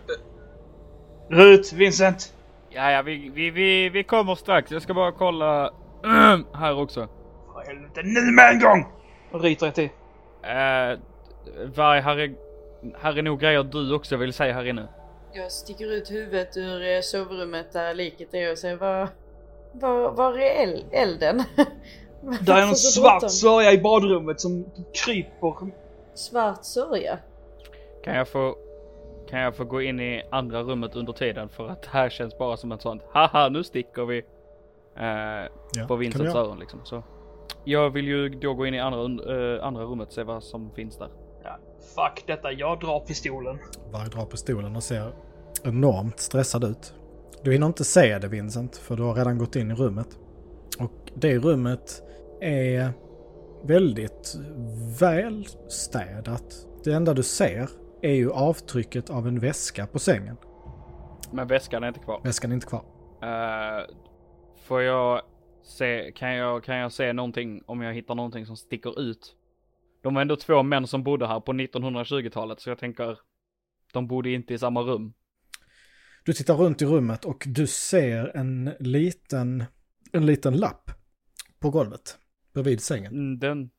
[1.29, 2.33] Rut, Vincent.
[2.69, 4.71] Ja, ja, vi, vi, vi, vi kommer strax.
[4.71, 5.71] Jag ska bara kolla
[6.53, 7.07] här också.
[7.53, 8.85] För helvete, nu med en gång!
[9.31, 9.83] Och ryter jag till.
[9.83, 10.99] Uh,
[11.75, 12.35] Varg, här är,
[12.99, 14.87] här är nog grejer du också vill säga här inne.
[15.33, 19.09] Jag sticker ut huvudet ur eh, sovrummet där liket är och säger var,
[19.71, 21.43] var, var är el- elden?
[22.41, 24.65] Där är en Varför så svart sörja i badrummet som
[25.05, 25.71] kryper.
[26.13, 27.19] Svart sörja?
[28.03, 28.55] Kan jag få,
[29.29, 32.37] kan jag få gå in i andra rummet under tiden för att det här känns
[32.37, 34.23] bara som ett sånt haha nu sticker vi.
[34.99, 36.79] Uh, Ja, på Vincents öron liksom.
[36.83, 37.03] Så.
[37.63, 40.71] Jag vill ju då gå in i andra, uh, andra rummet och se vad som
[40.71, 41.09] finns där.
[41.43, 41.59] Ja,
[41.95, 43.59] fuck detta, jag drar pistolen.
[43.91, 45.11] Varg drar pistolen och ser
[45.63, 46.93] enormt stressad ut.
[47.43, 50.07] Du hinner inte se det Vincent, för du har redan gått in i rummet.
[50.79, 52.03] Och det rummet
[52.41, 52.91] är
[53.63, 54.35] väldigt
[54.99, 56.67] välstädat.
[56.83, 57.69] Det enda du ser
[58.01, 60.37] är ju avtrycket av en väska på sängen.
[61.31, 62.21] Men väskan är inte kvar.
[62.23, 62.83] Väskan är inte kvar.
[63.23, 63.85] Uh,
[64.67, 65.21] får jag
[65.63, 69.35] se, kan jag, kan jag se någonting om jag hittar någonting som sticker ut?
[70.03, 73.19] De var ändå två män som bodde här på 1920-talet så jag tänker
[73.93, 75.13] de bodde inte i samma rum.
[76.25, 79.63] Du tittar runt i rummet och du ser en liten,
[80.11, 80.91] en liten lapp
[81.59, 82.17] på golvet
[82.53, 83.13] bredvid sängen.
[83.13, 83.69] Mm, Den,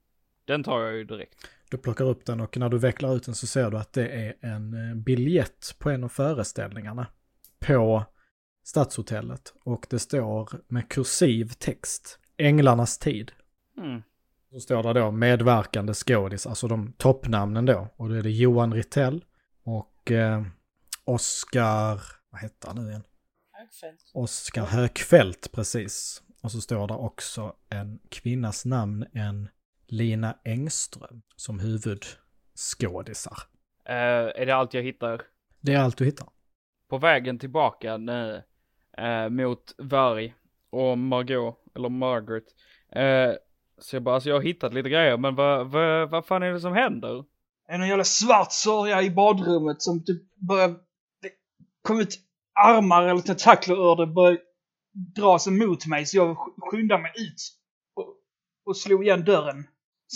[0.45, 1.49] den tar jag ju direkt.
[1.71, 4.09] Du plockar upp den och när du vecklar ut den så ser du att det
[4.09, 7.07] är en eh, biljett på en av föreställningarna
[7.59, 8.05] på
[8.69, 13.33] Stadshotellet och det står med kursiv text Änglarnas tid.
[13.77, 14.03] Mm.
[14.53, 17.89] Så står det då medverkande skådis, alltså de toppnamnen då.
[17.97, 19.25] Och då är det Johan Rittell
[19.63, 20.43] och eh,
[21.05, 22.01] Oskar,
[22.31, 23.03] vad heter han nu igen?
[24.15, 26.23] Oskar Högfeldt, precis.
[26.43, 29.49] Och så står det också en kvinnas namn, en
[29.87, 33.39] Lina Engström, som huvudskådisar.
[33.85, 33.95] Eh,
[34.43, 35.23] är det allt jag hittar?
[35.61, 36.29] Det är allt du hittar.
[36.89, 38.43] På vägen tillbaka nu,
[38.99, 40.35] eh, mot Varg
[40.71, 42.45] och Margot, eller Margaret.
[42.93, 43.37] Eh,
[43.79, 46.53] så jag bara, alltså jag har hittat lite grejer, men vad, vad, vad fan är
[46.53, 47.25] det som händer?
[47.71, 50.69] Någon jävla svart sörja i badrummet som typ börjar...
[51.23, 51.31] Det
[51.83, 52.15] kom ut
[52.67, 54.41] armar eller tentakler ur det började
[55.17, 57.41] dra sig mot mig så jag sk- skyndade mig ut
[57.97, 58.17] och,
[58.67, 59.67] och slog igen dörren.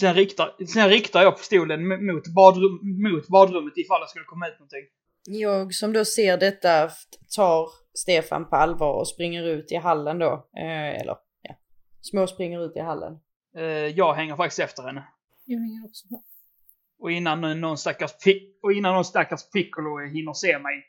[0.00, 4.58] Sen riktar, sen riktar jag pistolen mot, badrum, mot badrummet ifall det skulle komma ut
[4.58, 4.84] någonting.
[5.24, 6.90] Jag som då ser detta
[7.36, 10.48] tar Stefan på allvar och springer ut i hallen då.
[10.56, 11.54] Eh, eller ja,
[12.00, 13.18] små springer ut i hallen.
[13.56, 15.04] Eh, jag hänger faktiskt efter henne.
[15.44, 16.22] Jag hänger också på.
[16.98, 18.10] Och innan någon stackars,
[18.62, 20.84] och innan någon stackars piccolo hinner se mig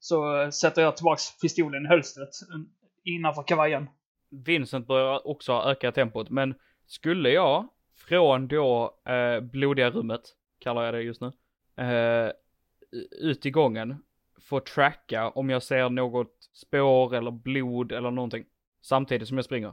[0.00, 2.60] så eh, sätter jag tillbaks pistolen i hölstret eh,
[3.04, 3.88] innanför kavajen.
[4.30, 6.54] Vincent börjar också öka tempot, men
[6.86, 10.20] skulle jag från då eh, blodiga rummet,
[10.58, 11.32] kallar jag det just nu,
[11.76, 12.32] eh,
[13.10, 14.02] ut i gången,
[14.48, 18.44] få tracka om jag ser något spår eller blod eller någonting,
[18.82, 19.72] samtidigt som jag springer.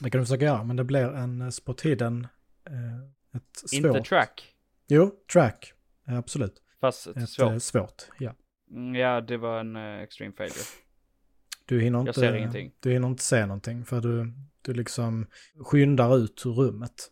[0.00, 2.26] Det kan du försöka göra, men det blir en eh, spot hidden,
[2.66, 3.72] eh, ett svårt...
[3.96, 4.54] Inte track,
[4.88, 5.72] Jo, track.
[6.08, 6.62] Eh, Absolut.
[6.80, 7.48] fast Ett svårt.
[7.48, 7.62] svårt.
[7.62, 8.34] svårt, ja.
[8.70, 10.64] Mm, Ja, det var en eh, extreme failure.
[11.66, 12.72] Du hinner Jag inte, ser ingenting.
[12.80, 15.26] Du hinner inte se någonting för du, du liksom
[15.60, 17.10] skyndar ut ur rummet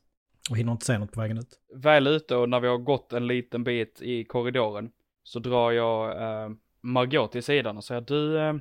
[0.50, 1.60] och hinner inte se något på vägen ut.
[1.74, 4.90] Väl ute och när vi har gått en liten bit i korridoren
[5.22, 6.50] så drar jag eh,
[6.80, 8.54] Margot till sidan och säger du, eh,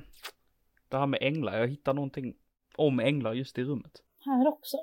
[0.88, 2.34] det här med änglar, jag hittar någonting
[2.76, 3.92] om änglar just i rummet.
[4.24, 4.76] Här också.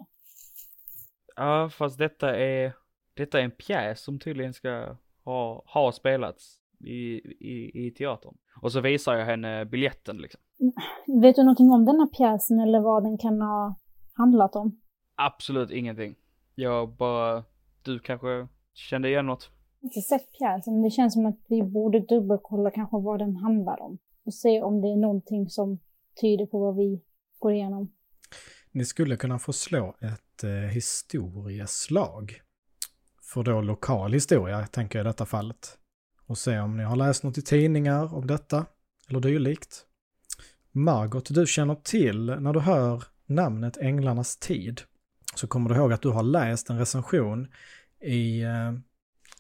[1.36, 2.74] Ja, fast detta är,
[3.14, 7.14] detta är en pjäs som tydligen ska ha, ha spelats i,
[7.50, 8.38] i, i teatern.
[8.62, 10.42] Och så visar jag henne biljetten liksom.
[11.22, 13.76] Vet du någonting om denna pjäsen eller vad den kan ha
[14.14, 14.82] handlat om?
[15.16, 16.16] Absolut ingenting.
[16.56, 17.44] Jag bara,
[17.84, 19.52] du kanske kände igen något?
[19.88, 23.20] Jag har inte sett pjäsen, men det känns som att vi borde dubbelkolla kanske vad
[23.20, 23.98] den handlar om.
[24.26, 25.80] Och se om det är någonting som
[26.22, 27.02] tyder på vad vi
[27.40, 27.92] går igenom.
[28.72, 32.42] Ni skulle kunna få slå ett eh, historieslag.
[33.22, 35.78] För då lokal historia, tänker jag i detta fallet.
[36.26, 38.66] Och se om ni har läst något i tidningar om detta,
[39.10, 39.86] eller dylikt.
[40.72, 44.82] Margot, du känner till, när du hör namnet Änglarnas tid,
[45.36, 47.48] så kommer du ihåg att du har läst en recension
[48.02, 48.74] i eh,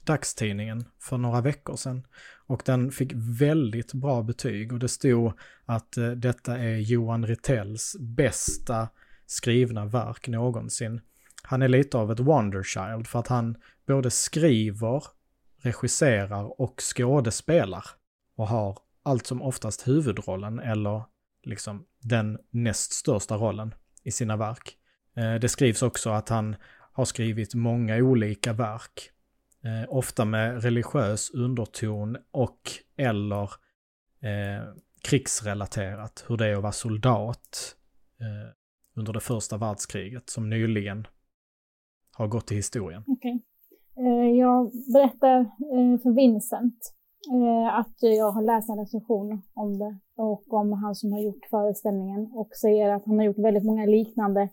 [0.07, 2.07] dagstidningen för några veckor sedan.
[2.47, 5.33] Och den fick väldigt bra betyg och det stod
[5.65, 8.89] att eh, detta är Johan Rittells bästa
[9.25, 11.01] skrivna verk någonsin.
[11.43, 13.55] Han är lite av ett wonderchild för att han
[13.87, 15.03] både skriver,
[15.61, 17.85] regisserar och skådespelar
[18.35, 21.03] och har allt som oftast huvudrollen eller
[21.43, 24.77] liksom den näst största rollen i sina verk.
[25.17, 26.55] Eh, Det skrivs också att han
[26.91, 29.11] har skrivit många olika verk,
[29.63, 32.59] eh, ofta med religiös underton och
[32.97, 33.43] eller
[34.21, 34.67] eh,
[35.09, 37.75] krigsrelaterat, hur det är att vara soldat
[38.19, 38.53] eh,
[38.95, 41.07] under det första världskriget som nyligen
[42.13, 43.03] har gått till historien.
[43.07, 43.39] Okay.
[43.97, 46.93] Eh, Jag berättar eh, för Vincent
[47.33, 51.45] eh, att jag har läst en recension om det och om han som har gjort
[51.49, 54.49] föreställningen och säger att han har gjort väldigt många liknande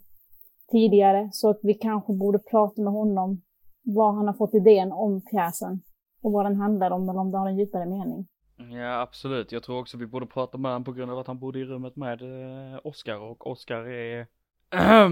[0.71, 3.43] tidigare så att vi kanske borde prata med honom
[3.85, 5.83] vad han har fått idén om pjäsen
[6.23, 8.27] och vad den handlar om eller om det har en djupare mening.
[8.57, 9.53] Ja, absolut.
[9.53, 11.65] Jag tror också vi borde prata med honom på grund av att han bodde i
[11.65, 14.27] rummet med eh, Oscar och Oscar är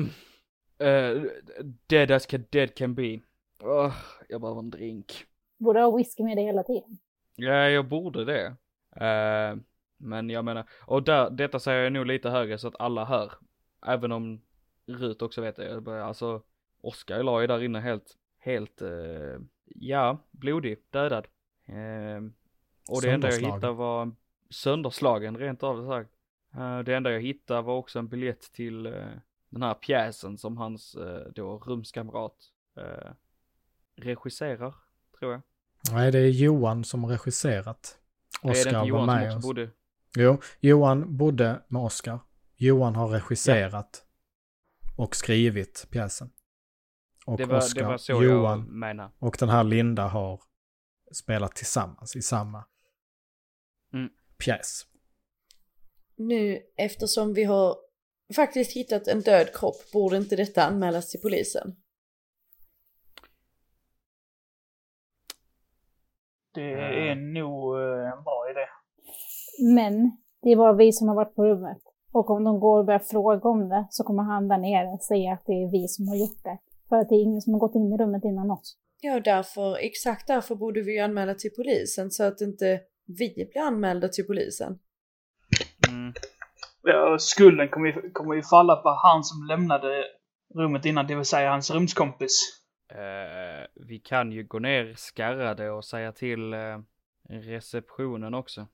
[0.78, 1.22] eh,
[1.86, 3.20] dead as can, dead can be.
[3.62, 3.94] Åh,
[4.28, 5.24] jag behöver en drink.
[5.58, 6.98] Borde ha whisky med dig hela tiden.
[7.36, 8.46] Ja, jag borde det.
[9.06, 9.56] Eh,
[9.96, 13.32] men jag menar, och där, detta säger jag nog lite högre så att alla hör.
[13.86, 14.40] Även om
[14.86, 16.04] Rut också vet det.
[16.04, 16.42] Alltså,
[16.80, 21.26] Oscar la ju där inne helt, helt, eh, ja, blodig, dödad.
[21.66, 22.22] Eh,
[22.88, 24.16] och det enda jag hittade var en-
[24.50, 26.10] sönderslagen rent av sagt.
[26.54, 28.92] Eh, det enda jag hittade var också en biljett till eh,
[29.50, 32.36] den här pjäsen som hans eh, då rumskamrat
[32.76, 33.10] eh,
[33.96, 34.74] regisserar,
[35.18, 35.42] tror jag.
[35.92, 37.98] Nej, det är Johan som regisserat.
[38.42, 39.36] är det Oscar inte var Johan som med.
[39.36, 39.70] också bodde?
[40.16, 42.18] Jo, Johan bodde med Oscar.
[42.56, 44.04] Johan har regisserat
[44.96, 46.30] och skrivit pjäsen.
[47.26, 49.10] Och Det var, Oskar, det var så Johan jag menar.
[49.18, 50.40] och den här Linda har
[51.12, 52.64] spelat tillsammans i samma
[53.94, 54.10] Mm.
[54.44, 54.86] pjäs.
[56.16, 57.76] Nu eftersom vi har
[58.36, 61.76] faktiskt hittat en död kropp borde inte detta anmälas till polisen.
[66.54, 68.66] Det är nog eh, en bra idé.
[69.74, 71.78] Men det är bara vi som har varit på rummet.
[72.12, 75.32] Och om de går och börjar fråga om det så kommer han där nere säga
[75.32, 76.58] att det är vi som har gjort det.
[76.92, 78.76] För att det är ingen som har gått in i rummet innan oss.
[79.00, 83.62] Ja, därför, exakt därför borde vi ju anmäla till polisen så att inte vi blir
[83.62, 84.78] anmälda till polisen.
[85.88, 86.12] Mm.
[86.82, 90.04] Ja, skulden kommer ju, kommer ju falla på han som lämnade
[90.54, 92.62] rummet innan, det vill säga hans rumskompis.
[92.88, 96.78] Eh, vi kan ju gå ner skarrade och säga till eh,
[97.28, 98.66] receptionen också.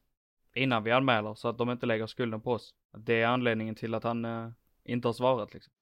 [0.55, 2.75] Innan vi anmäler så att de inte lägger skulden på oss.
[2.97, 4.51] Det är anledningen till att han eh,
[4.85, 5.73] inte har svarat liksom.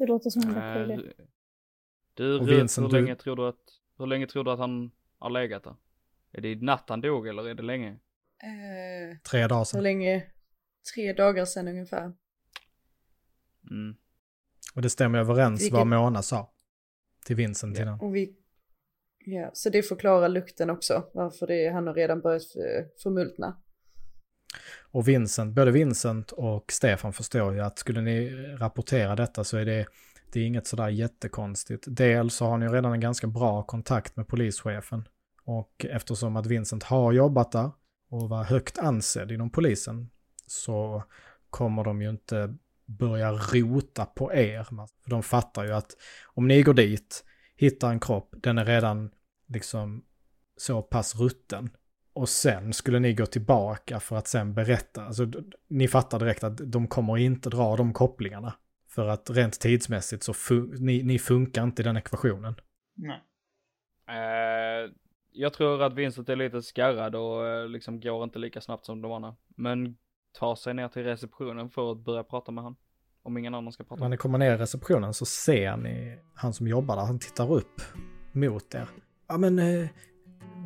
[0.00, 1.12] Det låter som en bra idé.
[2.14, 3.60] du, Och Vincent, hur du- länge tror du att,
[3.98, 5.76] hur länge tror du att han har legat där?
[6.32, 7.88] Är det i natt han dog eller är det länge?
[8.42, 9.82] Eh, Tre dagar sedan.
[9.82, 10.26] länge?
[10.94, 12.12] Tre dagar sedan ungefär.
[13.70, 13.94] Mm.
[14.74, 16.52] Och det stämmer överens Vilket- vad Mona sa
[17.26, 17.82] till Vincent Ja.
[17.82, 18.00] innan.
[18.00, 18.36] Och vi...
[19.18, 22.42] Ja, så det förklarar lukten också, varför det, han har redan börjat
[23.02, 23.62] förmultna.
[24.80, 29.64] Och Vincent, både Vincent och Stefan förstår ju att skulle ni rapportera detta så är
[29.64, 29.86] det,
[30.32, 31.84] det är inget sådär jättekonstigt.
[31.88, 35.08] Dels så har ni ju redan en ganska bra kontakt med polischefen.
[35.44, 37.70] Och eftersom att Vincent har jobbat där
[38.10, 40.10] och var högt ansedd inom polisen
[40.46, 41.04] så
[41.50, 42.54] kommer de ju inte
[42.86, 44.64] börja rota på er.
[45.02, 45.96] För de fattar ju att
[46.26, 47.24] om ni går dit,
[47.56, 49.10] hittar en kropp, den är redan
[49.46, 50.04] liksom
[50.56, 51.70] så pass rutten.
[52.20, 55.04] Och sen skulle ni gå tillbaka för att sen berätta.
[55.04, 55.26] Alltså,
[55.68, 58.54] ni fattar direkt att de kommer inte dra de kopplingarna.
[58.88, 62.54] För att rent tidsmässigt så fun- ni, ni funkar inte i den ekvationen.
[62.94, 63.20] Nej.
[64.08, 64.90] Eh,
[65.32, 69.02] jag tror att Vincent är lite skarrad och eh, liksom går inte lika snabbt som
[69.02, 69.36] de andra.
[69.56, 69.96] Men
[70.38, 72.76] tar sig ner till receptionen för att börja prata med han.
[73.22, 74.02] Om ingen annan ska prata.
[74.02, 77.02] När ni kommer ner i receptionen så ser ni han som jobbar där.
[77.04, 77.80] Han tittar upp
[78.32, 78.88] mot er.
[79.28, 79.88] Ja men eh,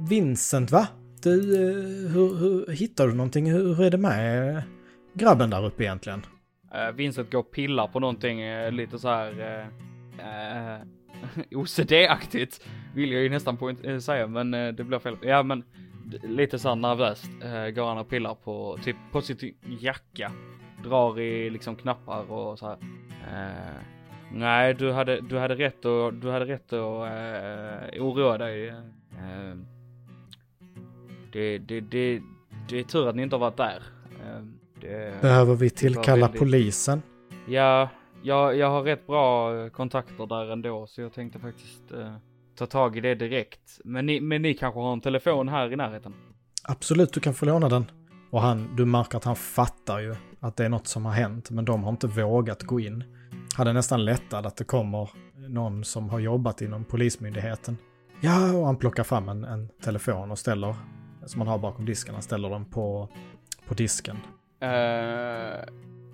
[0.08, 0.88] Vincent va?
[1.24, 3.50] Du, eh, hur, hur hittar du någonting?
[3.52, 4.62] Hur, hur är det med
[5.14, 6.26] grabben där uppe egentligen?
[6.74, 9.66] Uh, Vincent går och pillar på någonting eh, lite så här uh,
[10.20, 15.16] uh, OCD-aktigt vill jag ju nästan point- säga, men det blir fel.
[15.22, 15.64] Ja, men
[16.04, 17.24] d- lite så här nervöst
[17.74, 19.42] går han och pillar på typ på sitt
[19.80, 20.32] jacka,
[20.84, 22.78] drar i liksom knappar och så här.
[24.32, 28.74] Nej, du hade, du hade rätt och du hade rätt att oroa dig.
[31.34, 32.20] Det, det, det,
[32.68, 33.82] det är tur att ni inte har varit där.
[34.22, 34.42] Eh,
[34.80, 37.02] det, Behöver vi tillkalla väldigt- polisen?
[37.48, 37.88] Ja,
[38.22, 42.14] jag, jag har rätt bra eh, kontakter där ändå så jag tänkte faktiskt eh,
[42.58, 43.80] ta tag i det direkt.
[43.84, 46.14] Men ni, men ni kanske har en telefon här i närheten?
[46.62, 47.84] Absolut, du kan få låna den.
[48.30, 51.50] Och han, du märker att han fattar ju att det är något som har hänt,
[51.50, 53.04] men de har inte vågat gå in.
[53.56, 55.10] Hade nästan lättad att det kommer
[55.48, 57.76] någon som har jobbat inom polismyndigheten.
[58.20, 60.74] Ja, och han plockar fram en, en telefon och ställer,
[61.26, 63.08] som man har bakom disken, han ställer den på,
[63.68, 64.16] på disken.
[64.60, 64.68] Eh,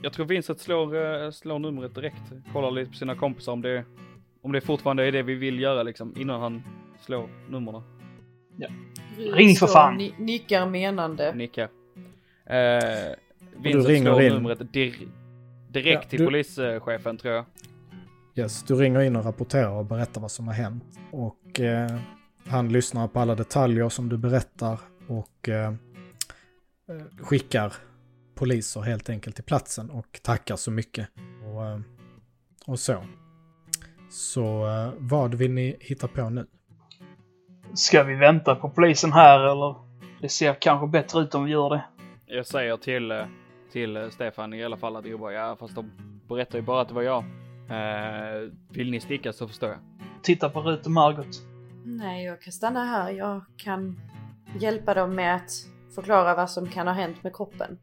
[0.02, 2.22] jag tror Vincent slår, eh, slår numret direkt.
[2.52, 3.84] Kollar lite på sina kompisar om det,
[4.42, 6.62] om det fortfarande är det vi vill göra liksom innan han
[7.00, 7.82] slår numren.
[9.16, 9.96] Ring för fan.
[9.96, 11.34] Ni, nickar menande.
[11.34, 11.68] Nickar.
[12.46, 13.14] Eh,
[13.56, 14.32] Vincent ringer slår in.
[14.32, 14.94] numret dir
[15.68, 17.44] direkt Ja, till du- polischefen tror jag.
[18.36, 20.84] Yes, du ringer in och rapporterar och berättar vad som har hänt.
[21.11, 21.90] Och eh,
[22.46, 24.80] han lyssnar på alla detaljer som du berättar
[25.11, 25.72] och eh,
[26.88, 27.72] eh, skickar
[28.34, 31.08] poliser helt enkelt till platsen och tackar så mycket.
[31.44, 31.80] Och, eh,
[32.66, 33.04] och så.
[34.11, 36.46] Så eh, vad vill ni hitta på nu?
[37.74, 39.74] Ska vi vänta på polisen här eller?
[40.20, 41.84] Det ser kanske bättre ut om vi gör det.
[42.26, 43.24] Jag säger till,
[43.72, 45.90] till Stefan i alla fall att jag bara, ja fast de
[46.28, 47.24] berättar ju bara att det var jag.
[47.68, 49.78] Eh, vill ni sticka så förstår jag.
[50.22, 51.42] Titta på Rut och Margot.
[51.84, 53.11] Nej, jag kan stanna här.
[53.11, 54.09] Jag kan
[54.59, 55.51] hjälpa dem med att
[55.94, 57.78] förklara vad som kan ha hänt med kroppen.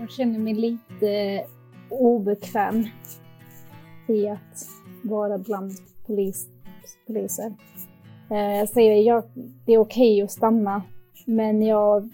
[0.00, 1.44] Jag känner mig lite
[1.90, 2.84] obekväm
[4.08, 4.68] i att
[5.02, 5.72] vara bland
[6.06, 6.48] polis,
[7.06, 7.54] poliser.
[8.30, 9.24] Eh, Jag säger jag,
[9.66, 10.82] det är okej att stanna,
[11.26, 12.10] men jag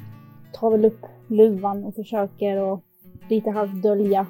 [0.52, 2.80] tar väl upp luvan och försöker att
[3.28, 4.26] lite halvt dölja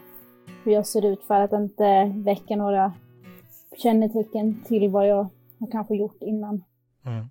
[0.64, 2.92] hur jag ser ut för att inte väcka några
[3.76, 5.28] kännetecken till vad jag
[5.60, 6.64] har kanske gjort innan.
[7.06, 7.30] Mm.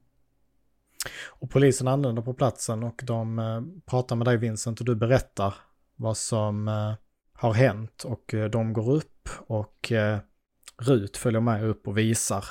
[1.40, 5.54] Och polisen anländer på platsen och de eh, pratar med dig Vincent och du berättar
[5.96, 6.94] vad som eh,
[7.34, 10.20] har hänt och eh, de går upp och eh,
[10.82, 12.46] Rut följer med upp och visar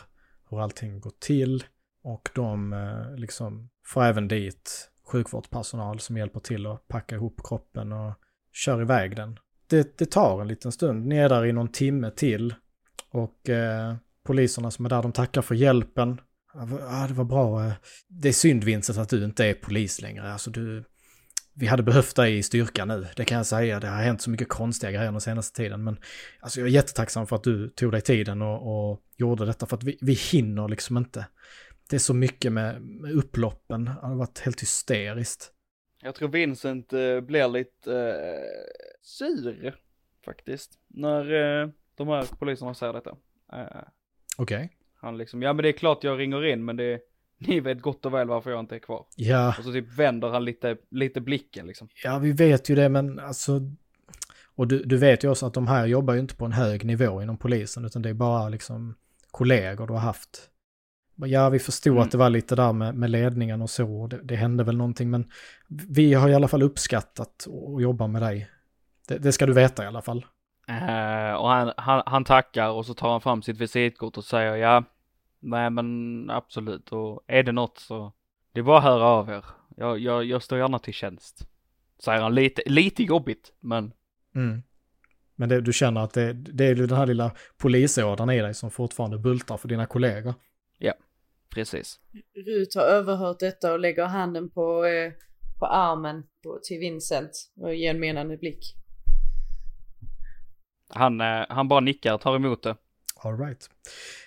[0.50, 1.64] hur allting går till.
[2.02, 7.92] Och de eh, liksom får även dit sjukvårdspersonal som hjälper till att packa ihop kroppen
[7.92, 8.14] och
[8.52, 9.38] kör iväg den.
[9.66, 11.06] Det, det tar en liten stund.
[11.06, 12.54] Ni är där i någon timme till.
[13.10, 16.20] Och eh, poliserna som är där, de tackar för hjälpen.
[16.80, 17.72] Ja, det var bra.
[18.08, 20.32] Det är synd Vincent att du inte är polis längre.
[20.32, 20.84] Alltså du...
[21.58, 23.80] Vi hade behövt dig i styrka nu, det kan jag säga.
[23.80, 25.84] Det har hänt så mycket konstiga grejer den senaste tiden.
[25.84, 25.98] Men
[26.40, 29.66] alltså, jag är jättetacksam för att du tog dig tiden och, och gjorde detta.
[29.66, 31.26] För att vi, vi hinner liksom inte.
[31.90, 33.84] Det är så mycket med, med upploppen.
[33.84, 35.52] Det har varit helt hysteriskt.
[36.02, 39.74] Jag tror Vincent eh, blir lite eh, sur
[40.24, 40.78] faktiskt.
[40.88, 43.16] När eh, de här poliserna säger detta.
[43.52, 43.82] Eh,
[44.36, 44.75] Okej.
[45.06, 47.00] Han liksom, ja men det är klart jag ringer in men det,
[47.38, 49.06] ni vet gott och väl varför jag inte är kvar.
[49.16, 51.88] Ja, Och så typ vänder han lite, lite blicken liksom.
[52.04, 53.60] ja, vi vet ju det, men alltså...
[54.54, 56.84] Och du, du vet ju också att de här jobbar ju inte på en hög
[56.84, 58.94] nivå inom polisen, utan det är bara liksom
[59.30, 60.50] kollegor du har haft.
[61.16, 62.02] Ja, vi förstod Mm.
[62.04, 64.76] att det var lite där med, med ledningen och så, och det, det hände väl
[64.76, 65.30] någonting, men
[65.88, 67.46] vi har i alla fall uppskattat
[67.76, 68.50] att jobba med dig.
[69.08, 70.26] Det, det ska du veta i alla fall.
[70.68, 74.56] Eh, och han, han, han tackar och så tar han fram sitt visitkort och säger
[74.56, 74.84] ja,
[75.46, 78.12] nej men absolut och är det något så
[78.52, 79.44] det är bara att höra av er.
[79.76, 81.48] Jag, jag, jag står gärna till tjänst.
[81.98, 83.92] Säger han lite, lite jobbigt men
[84.36, 84.62] Mm.
[85.36, 88.54] Men det, du känner att det, det är ju den här lilla polisådern i dig
[88.54, 90.34] som fortfarande bultar för dina kollegor.
[91.54, 92.00] precis.
[92.46, 95.12] Rut har överhört detta och lägger handen på, eh,
[95.58, 98.74] på armen på, till Vincent och ger en menande blick.
[100.88, 102.76] Han, eh, han bara nickar och tar emot det.
[103.16, 103.70] All right.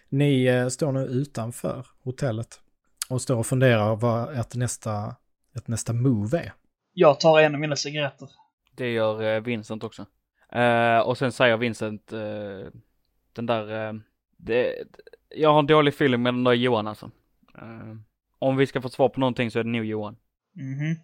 [0.09, 2.61] Ni eh, står nu utanför hotellet
[3.09, 5.15] och står och funderar vad ett nästa,
[5.55, 6.53] ett nästa move är.
[6.93, 8.29] Jag tar en av mina cigaretter.
[8.71, 10.05] Det gör eh, Vincent också.
[10.51, 12.19] Eh, och sen säger Vincent eh,
[13.33, 13.93] den där, eh,
[14.37, 14.75] det,
[15.29, 17.11] jag har en dålig feeling med den där Johan alltså.
[17.57, 17.95] Eh,
[18.39, 20.17] om vi ska få svar på någonting så är det nog Johan.
[20.53, 20.95] Mhm.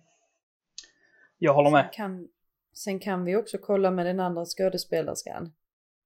[1.38, 1.90] Jag håller med.
[1.94, 2.28] Kan,
[2.74, 5.54] sen kan vi också kolla med den andra skådespelerskan.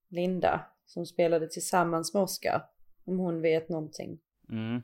[0.09, 2.63] Linda, som spelade tillsammans med Oscar.
[3.05, 4.19] Om hon vet någonting.
[4.49, 4.81] Mm.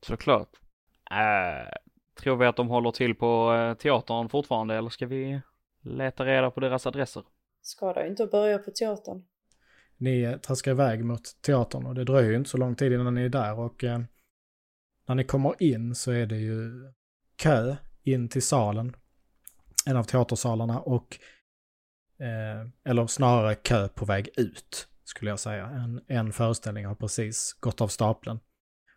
[0.00, 0.56] Såklart.
[1.10, 1.72] Eh,
[2.20, 5.40] tror vi att de håller till på eh, teatern fortfarande eller ska vi
[5.82, 7.22] leta reda på deras adresser?
[7.62, 9.22] Skadar inte att börja på teatern.
[9.96, 13.14] Ni eh, traskar iväg mot teatern och det dröjer ju inte så lång tid innan
[13.14, 14.00] ni är där och eh,
[15.06, 16.92] när ni kommer in så är det ju
[17.36, 18.96] kö in till salen.
[19.86, 21.18] En av teatersalarna och
[22.18, 25.66] eh, eller snarare kö på väg ut skulle jag säga.
[25.66, 28.40] En, en föreställning har precis gått av stapeln.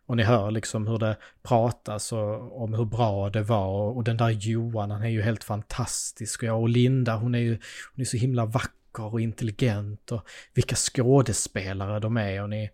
[0.06, 4.04] Och ni hör liksom hur det pratas och, om hur bra det var och, och
[4.04, 6.42] den där Johan, han är ju helt fantastisk.
[6.42, 7.58] Och, jag och Linda, hon är ju
[7.92, 12.70] hon är så himla vacker och intelligent och vilka skådespelare de är och ni,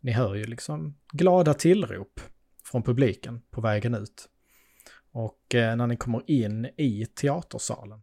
[0.00, 2.20] ni hör ju liksom glada tillrop
[2.64, 4.28] från publiken på vägen ut.
[5.12, 8.02] Och eh, när ni kommer in i teatersalen,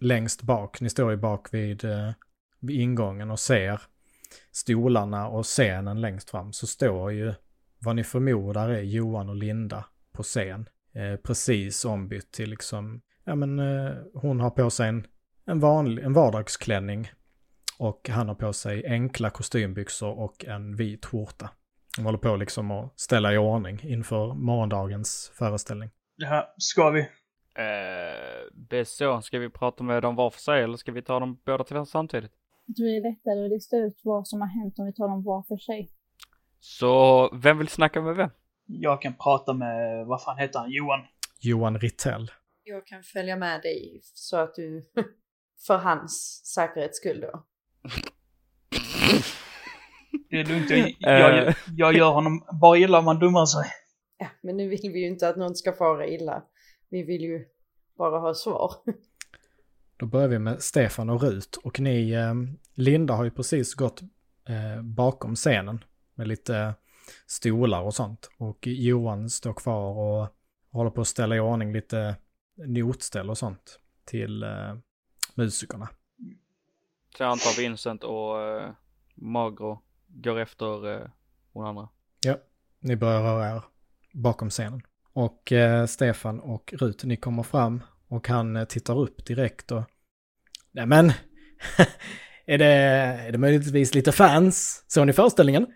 [0.00, 2.10] längst bak, ni står ju bak vid, eh,
[2.60, 3.80] vid ingången och ser
[4.52, 7.34] stolarna och scenen längst fram, så står ju
[7.78, 10.68] vad ni förmodar är Johan och Linda på scen.
[10.94, 15.06] Eh, precis ombytt till liksom, ja men eh, hon har på sig en,
[15.46, 17.10] en, vanlig, en vardagsklänning
[17.78, 21.50] och han har på sig enkla kostymbyxor och en vit skjorta.
[21.96, 25.90] De håller på liksom att ställa i ordning inför morgondagens föreställning.
[26.16, 27.00] Ja, ska vi?
[27.00, 31.02] Eh, det är så, ska vi prata med dem var för sig eller ska vi
[31.02, 32.32] ta dem båda till samtidigt?
[32.66, 35.08] Jag tror det är lättare att lista ut vad som har hänt om vi tar
[35.08, 35.90] dem var för sig.
[36.60, 38.30] Så vem vill snacka med vem?
[38.66, 41.00] Jag kan prata med, vad fan heter han, Johan?
[41.40, 42.30] Johan Rittell.
[42.64, 44.82] Jag kan följa med dig så att du,
[45.66, 47.44] för hans säkerhets skull då.
[50.30, 53.70] Det är lugnt, jag, jag, jag gör honom bara illa om han dummar sig.
[54.18, 56.42] Ja, men nu vill vi ju inte att någon ska fara illa.
[56.90, 57.44] Vi vill ju
[57.98, 58.72] bara ha svar.
[59.96, 62.34] Då börjar vi med Stefan och Rut och ni, eh,
[62.74, 64.02] Linda har ju precis gått
[64.48, 65.84] eh, bakom scenen
[66.14, 66.74] med lite
[67.26, 68.30] stolar och sånt.
[68.38, 70.28] Och Johan står kvar och
[70.70, 72.16] håller på att ställa i ordning lite
[72.56, 74.74] notställ och sånt till eh,
[75.34, 75.88] musikerna.
[77.16, 78.70] Så jag antar Vincent och eh,
[79.14, 81.08] Magro går efter eh,
[81.52, 81.88] hon andra.
[82.20, 82.36] Ja,
[82.80, 83.62] ni börjar röra er
[84.12, 84.82] bakom scenen.
[85.12, 89.82] Och eh, Stefan och Rut, ni kommer fram och han eh, tittar upp direkt och...
[90.72, 91.12] Nämen!
[92.46, 94.84] är, det, är det möjligtvis lite fans?
[94.86, 95.66] Såg ni föreställningen?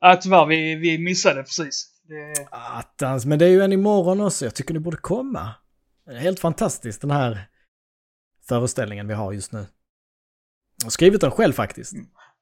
[0.00, 1.94] Ja, tyvärr, vi, vi missade precis.
[2.08, 4.44] Det, Attans, men det är ju en imorgon också.
[4.44, 5.54] Jag tycker ni borde komma.
[6.06, 7.48] Det är helt fantastiskt den här
[8.48, 9.66] föreställningen vi har just nu.
[10.78, 11.92] Jag har skrivit den själv faktiskt.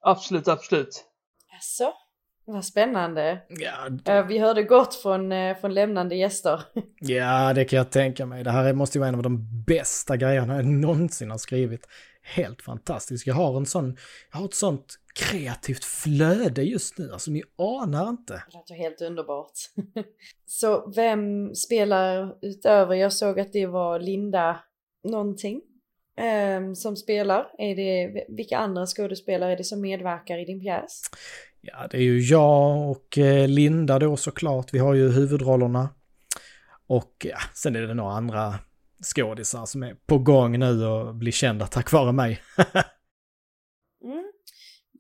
[0.00, 1.04] Absolut, absolut.
[1.52, 1.92] Jaså?
[2.48, 3.38] Vad spännande.
[3.48, 6.62] Ja, Eh, Vi hörde gott från, eh, från lämnande gäster.
[7.00, 8.44] ja, det kan jag tänka mig.
[8.44, 11.86] Det här måste ju vara en av de bästa grejerna jag någonsin har skrivit.
[12.22, 13.26] Helt fantastiskt.
[13.26, 13.96] Jag har en sån,
[14.32, 17.12] jag har ett sånt kreativt flöde just nu.
[17.12, 18.32] Alltså ni anar inte.
[18.32, 19.52] Det låter helt underbart.
[20.46, 24.60] Så vem spelar utöver, jag såg att det var Linda
[25.04, 25.60] någonting
[26.20, 27.50] ehm, som spelar.
[27.58, 31.02] Är det, vilka andra skådespelare är det som medverkar i din pjäs?
[31.66, 34.74] Ja, det är ju jag och eh, Linda då såklart.
[34.74, 35.88] Vi har ju huvudrollerna.
[36.86, 38.54] Och ja, sen är det några andra
[39.14, 42.42] skådisar som är på gång nu och blir kända tack vare mig.
[44.04, 44.32] Mm.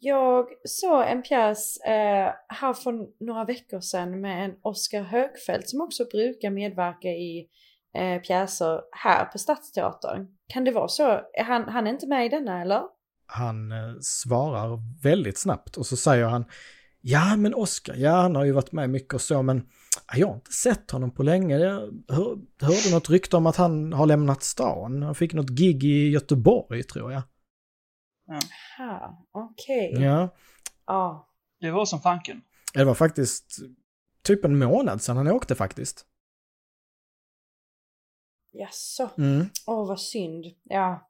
[0.00, 5.80] Jag såg en pjäs eh, här för några veckor sedan med en Oskar Högfeldt som
[5.80, 7.48] också brukar medverka i
[7.94, 10.26] eh, pjäser här på Stadsteatern.
[10.48, 11.20] Kan det vara så?
[11.38, 12.82] Han, han är inte med i denna eller?
[13.26, 16.44] Han eh, svarar väldigt snabbt och så säger han
[17.00, 19.68] Ja, men Oskar, ja, han har ju varit med mycket och så, men
[20.08, 21.58] ja, jag har inte sett honom på länge.
[21.58, 25.02] Jag hör, hörde något rykte om att han har lämnat stan.
[25.02, 27.22] Han fick något gig i Göteborg, tror jag.
[28.78, 29.94] Ha, okej.
[30.02, 30.28] Ja,
[30.86, 31.28] Ja.
[31.60, 32.42] Det var som fanken.
[32.74, 33.58] det var faktiskt
[34.22, 36.06] typ en månad sedan han åkte faktiskt.
[38.52, 39.10] Jaså?
[39.18, 39.46] Mm.
[39.66, 40.44] Åh, vad synd.
[40.62, 41.05] Ja.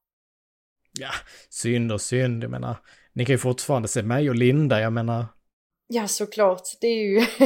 [1.00, 1.10] Ja,
[1.50, 2.76] synd och synd, jag menar.
[3.12, 5.26] Ni kan ju fortfarande se mig och Linda, jag menar.
[5.88, 6.62] Ja, såklart.
[6.80, 7.20] Det är ju,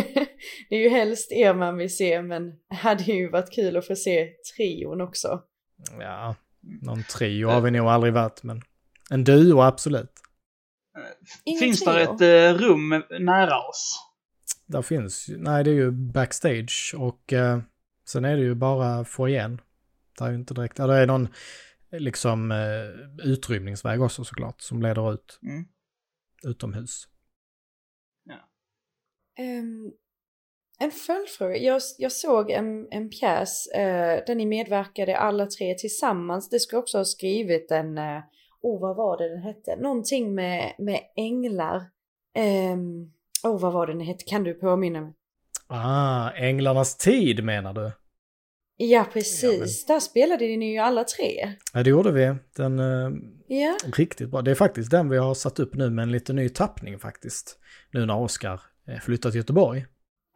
[0.69, 3.87] det är ju helst er man vill se, men det hade ju varit kul att
[3.87, 5.43] få se trion också.
[6.01, 6.35] Ja,
[6.83, 8.63] någon trio har vi nog aldrig varit, men
[9.11, 10.13] en duo absolut.
[11.45, 11.95] Ingen Finns trio?
[11.95, 14.07] det ett eh, rum nära oss?
[14.67, 17.59] Där finns ju, nej det är ju backstage och eh,
[18.09, 19.61] sen är det ju bara foajén.
[20.19, 21.29] Det är ju inte direkt, ja det är någon
[21.93, 25.65] liksom eh, utrymningsväg också såklart som leder ut Mm.
[26.43, 27.07] utomhus.
[29.39, 29.93] Ehm,
[30.79, 31.57] en följdfråga.
[31.57, 36.49] Jag, jag såg en, en pjäs eh, där ni medverkade alla tre tillsammans.
[36.51, 38.23] Det skulle också ha skrivit en, eh,
[38.61, 39.77] oh vad var det den hette?
[39.77, 41.91] Någonting med, med änglar.
[42.35, 43.13] Ehm,
[43.45, 44.25] oh vad var det den hette?
[44.25, 45.13] Kan du påminna mig?
[45.67, 47.93] Ah, Änglarnas tid menar du?
[48.83, 51.55] Ja precis, där spelade ni ju alla tre.
[51.73, 52.35] Ja det gjorde vi.
[52.57, 53.11] Den eh,
[53.49, 54.43] Ja, riktigt bra.
[54.43, 57.59] Det är faktiskt den vi har satt upp nu med en lite ny tappning faktiskt.
[57.93, 59.87] Nu när Oskar eh, flyttat till Göteborg.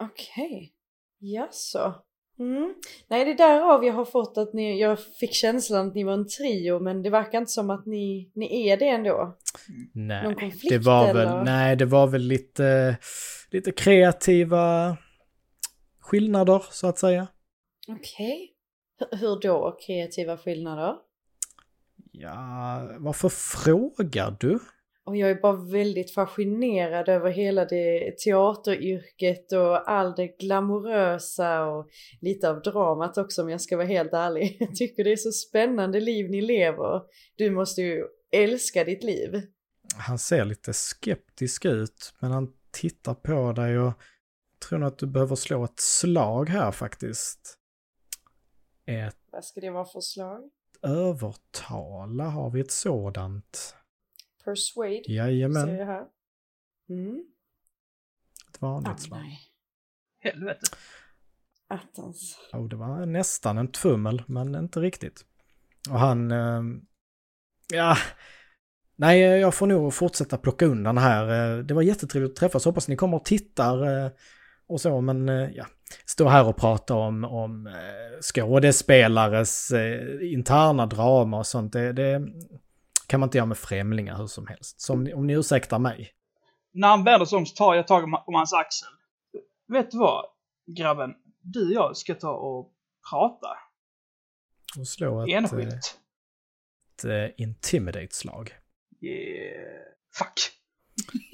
[0.03, 0.72] okej.
[1.20, 1.95] Jaså?
[2.38, 2.74] Mm.
[3.09, 6.12] Nej, det är därav jag har fått att ni, jag fick känslan att ni var
[6.12, 9.36] en trio, men det verkar inte som att ni, ni är det ändå.
[9.95, 11.45] Någon Nej, konflikt det var väl, eller?
[11.45, 12.97] nej, det var väl lite,
[13.51, 14.97] lite kreativa
[16.01, 17.26] skillnader så att säga.
[17.89, 18.53] Okej.
[19.01, 20.95] H- Hur då kreativa skillnader?
[22.12, 24.59] Ja, varför frågar du?
[25.07, 31.89] Och jag är bara väldigt fascinerad över hela det teateryrket och all det glamorösa och
[32.20, 34.57] lite av dramat också om jag ska vara helt ärlig.
[34.61, 37.03] Jag tycker det är så spännande liv ni lever.
[37.37, 39.43] Du måste ju älska ditt liv.
[39.97, 43.93] Han ser lite skeptisk ut, men han tittar på dig och
[44.68, 47.59] tror nog att du behöver slå ett slag här faktiskt.
[48.87, 50.51] Ett Vad ska det vara för slag?
[50.82, 53.76] övertala, har vi ett sådant?
[54.45, 56.05] Persuade, ser Jajamän, jag här.
[56.89, 57.24] Mm.
[58.51, 59.18] ett vanligt Ah, slag.
[59.20, 59.39] nej.
[60.20, 60.61] Helvete.
[61.68, 62.39] Attans.
[62.53, 65.24] Oh, det var nästan en tfummel, men inte riktigt.
[65.91, 66.30] Och han...
[66.30, 66.62] Eh,
[67.72, 67.97] ja...
[68.97, 71.57] Nej, jag får nog fortsätta plocka undan här.
[71.59, 72.64] Eh, Det var jättetrevligt att träffas.
[72.64, 74.11] Hoppas ni kommer och tittar eh,
[74.67, 75.67] och så, men eh, ja.
[76.07, 81.73] Stå här och prata om, om eh, skådespelares eh, interna drama och sånt.
[81.73, 82.23] Det, det
[83.07, 84.81] kan man inte göra med främlingar hur som helst.
[84.81, 86.11] Så om ni, om ni ursäktar mig.
[86.73, 88.89] När han vänder sig om så tar jag tag om, hans axel.
[89.73, 90.25] Vet du vad,
[90.77, 91.15] grabben?
[91.41, 92.73] Du och jag ska ta och
[93.11, 93.49] prata.
[94.79, 95.99] Och slå ett, Enskilt.
[96.99, 98.55] ett eh, intimidate-slag.
[99.01, 99.83] Yeah.
[100.19, 100.51] Fuck.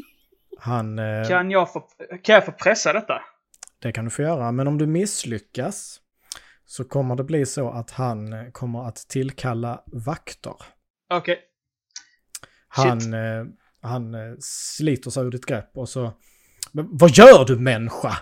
[0.61, 0.99] Han...
[0.99, 1.81] eh, Kan jag, få,
[2.23, 3.21] kan jag få pressa detta?
[3.83, 6.01] Det kan du få göra, men om du misslyckas
[6.65, 10.55] så kommer det bli så att han kommer att tillkalla vakter.
[11.13, 11.39] Okej.
[12.69, 13.45] Han, eh,
[13.83, 16.13] han eh, sliter sig ur ditt grepp och så...
[16.73, 18.17] Men vad gör du människa?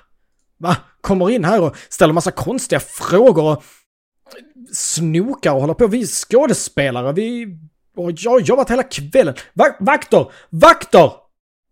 [0.58, 0.76] Va?
[1.00, 3.64] Kommer in här och ställer massa konstiga frågor och
[4.72, 5.86] snokar och håller på.
[5.86, 7.46] Vi är skådespelare, vi...
[7.96, 9.34] Och jag har jobbat hela kvällen.
[9.52, 10.32] Va vakter!
[10.50, 11.12] Vakter!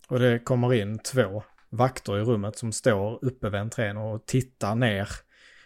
[0.08, 4.74] Och det kommer in två vakter i rummet som står uppe vid entrén och tittar
[4.74, 5.08] ner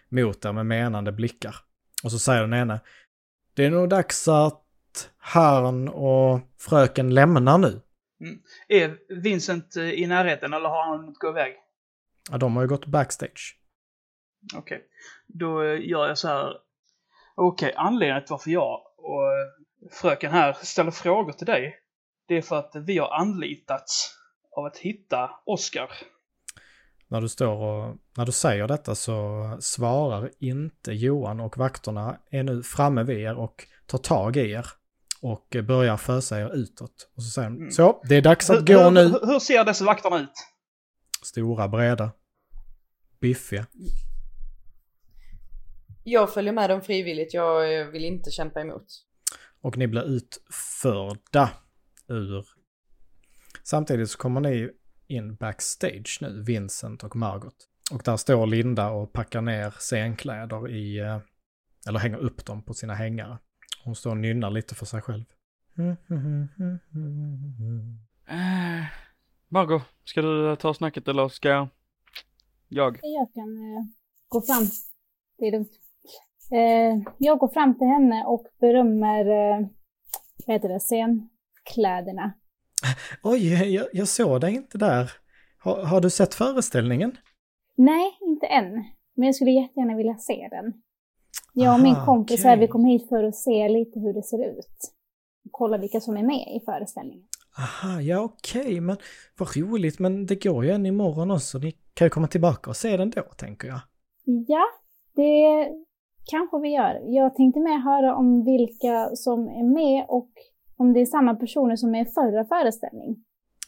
[0.08, 1.56] mot er med menande blickar.
[2.04, 2.80] Och så säger den ene.
[3.54, 4.64] Det är nog dags att
[5.18, 7.80] herrn och fröken lämnar nu.
[8.68, 11.54] Är Vincent eh, i närheten eller har han hunnit gå iväg?
[12.30, 13.56] Ja, de har ju gått backstage.
[14.54, 14.84] Okej.
[15.26, 16.56] Då eh, gör jag så här.
[17.34, 21.76] Okej, anledningen till varför jag och eh, fröken här ställer frågor till dig.
[22.28, 24.19] Det är för att vi har anlitats
[24.56, 25.90] av att hitta Oscar.
[27.08, 32.42] När du står och, när du säger detta så svarar inte Johan och vakterna är
[32.42, 34.66] nu framme vid er och tar tag i er.
[35.22, 37.10] Och börjar fösa er utåt.
[37.16, 37.70] Och så säger de, Mm.
[37.70, 39.02] så, det är dags att Hur- gå hur, nu.
[39.02, 40.32] Hur, hur ser dessa vakterna ut?
[41.22, 42.10] Stora, breda.
[43.20, 43.66] Biffiga.
[46.04, 48.86] Jag följer med dem frivilligt, jag vill inte kämpa emot.
[49.60, 51.50] Och ni blir utförda
[52.08, 52.44] ur...
[53.70, 54.70] Samtidigt så kommer ni
[55.06, 57.54] in backstage nu, Vincent och Margot.
[57.92, 60.98] Och där står Linda och packar ner scenkläder i...
[60.98, 61.18] eh,
[61.88, 63.38] Eller hänger upp dem på sina hängare.
[63.84, 65.24] Hon står och nynnar lite för sig själv.
[68.28, 68.84] Eh,
[69.48, 71.68] Margot, ska du ta snacket eller ska jag?
[72.68, 72.98] Jag?
[73.02, 73.84] Jag kan eh,
[74.28, 74.64] gå fram.
[75.38, 75.72] Det är lugnt.
[76.52, 79.66] Eh, jag går fram till henne och berömmer, eh,
[80.46, 82.32] vad heter det, scenkläderna.
[83.22, 85.12] Oj, jag, jag såg dig inte där.
[85.58, 87.16] Har, har du sett föreställningen?
[87.76, 88.84] Nej, inte än.
[89.16, 90.72] Men jag skulle jättegärna vilja se den.
[91.52, 92.60] Jag och min Aha, kompis här, okej.
[92.60, 94.92] vi kom hit för att se lite hur det ser ut.
[95.50, 97.24] Kolla vilka som är med i föreställningen.
[97.58, 98.96] Aha, ja okej, men
[99.38, 101.58] vad roligt, men det går ju en imorgon också.
[101.58, 103.80] Ni kan ju komma tillbaka och se den då, tänker jag.
[104.24, 104.64] Ja,
[105.16, 105.68] det
[106.30, 107.00] kanske vi gör.
[107.04, 110.30] Jag tänkte med höra om vilka som är med och
[110.80, 113.24] om det är samma personer som är i förra föreställning.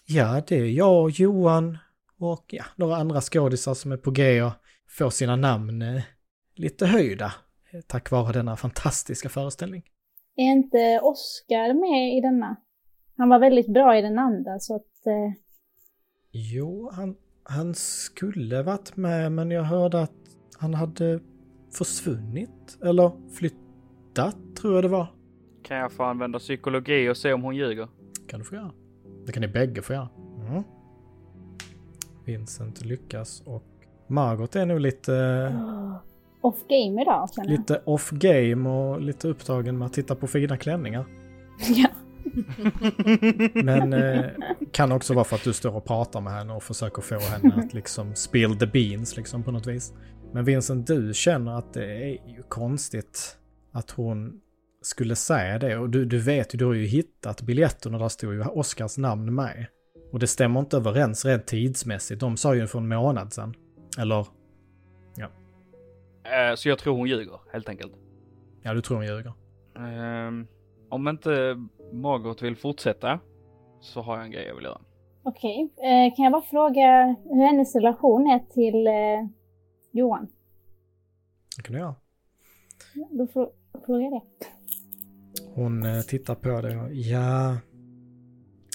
[0.07, 1.79] Ja, det är jag och Johan
[2.19, 4.53] och ja, några andra skådisar som är på G och
[4.99, 6.03] får sina namn eh,
[6.55, 7.33] lite höjda
[7.73, 9.83] eh, tack vare denna fantastiska föreställning.
[10.37, 12.57] Är inte Oscar med i denna?
[13.17, 15.07] Han var väldigt bra i den andra så att...
[15.07, 15.39] Eh,
[16.31, 21.21] Jo, han, han skulle varit med men jag hörde att han hade
[21.73, 25.22] försvunnit eller flyttat tror jag det var.
[25.73, 27.89] Kan jag få använda psykologi och se om hon ljuger?
[28.29, 28.71] kan du få göra.
[29.27, 30.09] Det kan ni bägge få göra.
[30.49, 30.63] Mm.
[32.25, 33.65] Vincent lyckas och
[34.07, 35.13] Margot är nog lite,
[36.41, 37.59] off game idag känner jag.
[37.59, 41.05] lite off game och lite upptagen med att titta på fina klänningar.
[41.69, 41.89] ja.
[43.55, 44.25] Men eh,
[44.73, 47.55] kan också vara för att du står och pratar med henne och försöker få henne
[47.55, 49.95] att liksom spill the beans liksom på något vis.
[50.33, 53.39] Men Vincent, du känner att det är ju konstigt
[53.73, 54.42] att hon
[54.83, 55.77] skulle säga det.
[55.79, 59.35] Och du, du vet ju, du har ju hittat biljetterna, där står ju Oscars namn
[59.35, 59.67] med.
[60.13, 62.21] Och det stämmer inte överens rent tidsmässigt.
[62.21, 63.55] De sa ju för en månad sedan.
[63.99, 64.27] Eller,
[66.25, 67.93] Eh, så jag tror hon ljuger, helt enkelt.
[68.63, 69.33] ja du tror hon ljuger.
[69.77, 70.47] Ehm,
[70.89, 71.57] om inte
[71.93, 73.21] Margot vill fortsätta
[73.81, 74.81] så har jag en grej jag vill göra.
[75.23, 79.29] Okej, eh, kan jag bara fråga hur hennes relation är till eh,
[79.93, 80.29] Johan?
[81.57, 81.95] Det kan du göra.
[83.11, 83.53] Då frå-
[83.87, 84.47] frågar jag det.
[85.55, 87.57] Hon eh, tittar på det och ja...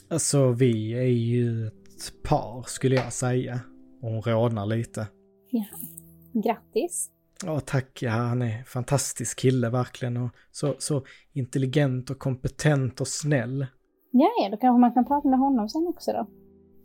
[0.10, 3.60] Alltså vi är ju ett par skulle jag säga.
[4.02, 5.08] Och hon rodnar lite.
[6.34, 7.12] Grattis.
[7.46, 11.04] Ja tack, ja han är en fantastisk kille verkligen och så, så
[11.34, 13.66] intelligent och kompetent och snäll.
[14.12, 16.28] Ja, ja, då kanske man kan prata med honom sen också då.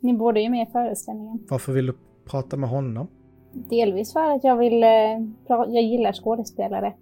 [0.01, 1.47] Ni är ju med i föreställningen.
[1.49, 3.09] Varför vill du prata med honom?
[3.53, 4.89] Delvis för att jag vill, eh,
[5.49, 6.95] jag gillar skådespelare.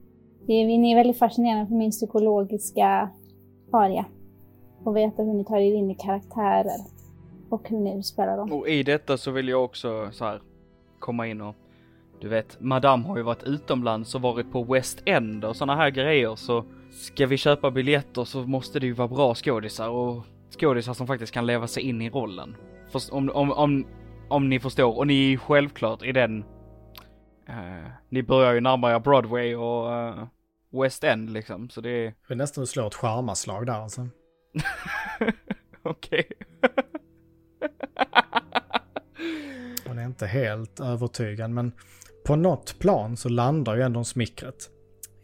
[0.46, 3.10] Det är, ni är väldigt fascinerande för min psykologiska
[3.72, 4.04] aria.
[4.84, 6.80] Och veta hur ni tar er in i karaktärer.
[7.48, 8.52] Och hur ni spelar dem.
[8.52, 10.40] Och i detta så vill jag också så här
[10.98, 11.54] komma in och
[12.20, 15.90] du vet, Madame har ju varit utomlands och varit på West End och sådana här
[15.90, 20.24] grejer så ska vi köpa biljetter så måste det ju vara bra skådisar och
[20.60, 22.56] skådisar som faktiskt kan leva sig in i rollen.
[22.90, 23.86] Först, om, om, om,
[24.28, 26.44] om ni förstår, och ni är självklart i den,
[27.46, 30.26] eh, ni börjar ju närma er Broadway och eh,
[30.72, 34.08] West End liksom, så det är Det är nästan att slå ett charmaslag där alltså.
[35.82, 36.26] okej.
[39.86, 41.72] Hon är inte helt övertygad men
[42.26, 44.70] på något plan så landar ju ändå smickret.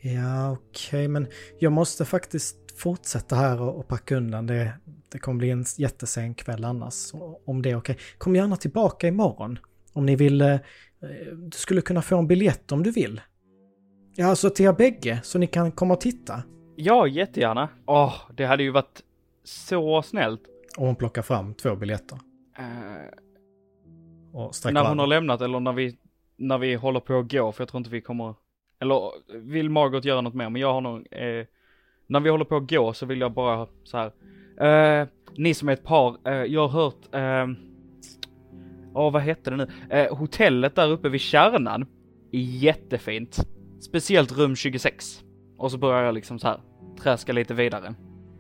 [0.01, 1.27] Ja okej men
[1.59, 4.73] jag måste faktiskt fortsätta här och, och packa undan det.
[5.09, 7.13] Det kommer bli en jättesen kväll annars.
[7.47, 7.99] Om det är okej.
[8.19, 9.59] Kom gärna tillbaka imorgon.
[9.93, 10.59] Om ni vill.
[11.03, 13.21] Eh, du skulle kunna få en biljett om du vill.
[14.15, 16.43] Ja alltså till er bägge så ni kan komma och titta.
[16.77, 17.69] Ja, jättegärna.
[17.87, 19.03] Åh, det hade ju varit
[19.45, 20.41] så snällt.
[20.79, 22.19] Och hon plockar fram två biljetter.
[22.59, 22.65] Eh,
[24.33, 25.97] Och när hon har lämnat eller när vi,
[26.37, 28.35] när vi håller på att gå, för jag tror inte vi kommer,
[28.81, 31.47] eller vill Margot göra något mer, men jag har nog, eh,
[32.07, 34.13] när vi håller på att gå så vill jag bara så här.
[35.01, 37.15] Eh, ni som är ett par, eh, jag har hört,
[38.97, 41.83] eh, ja vad hette det nu, eh, hotellet där uppe vid kärnan
[42.33, 43.39] är jättefint.
[43.81, 45.21] Speciellt rum 26.
[45.59, 46.61] Och så börjar jag liksom så här
[47.03, 47.95] träska lite vidare.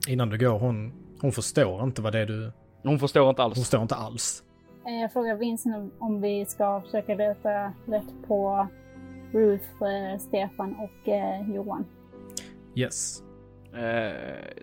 [0.08, 2.52] Innan du går, hon, hon förstår inte vad det är du...
[2.82, 3.54] Hon förstår inte alls.
[3.56, 4.42] Hon förstår inte alls.
[4.86, 8.66] Eh, Jag frågar Vincent om- om vi ska försöka leta rätt på
[9.32, 11.84] Ruth, eh, Stefan och eh, Johan.
[12.74, 13.22] Yes.
[13.74, 14.54] Eh,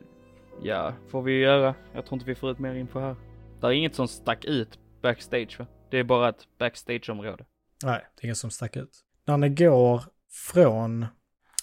[0.64, 1.76] ja, får vi göra.
[1.94, 3.16] Jag tror inte vi får ut mer info här.
[3.62, 5.66] Det är inget som stack ut backstage va?
[5.94, 7.46] Det är bara ett backstageområde.
[7.84, 9.04] Nej, det är inget som stack ut.
[9.26, 11.06] När ni går från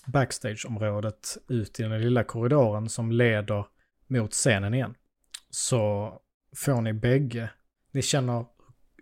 [0.06, 3.66] backstageområdet ut i den lilla korridoren som leder
[4.06, 4.94] mot scenen igen
[5.50, 6.12] så
[6.56, 7.50] får ni bägge,
[7.92, 8.44] ni känner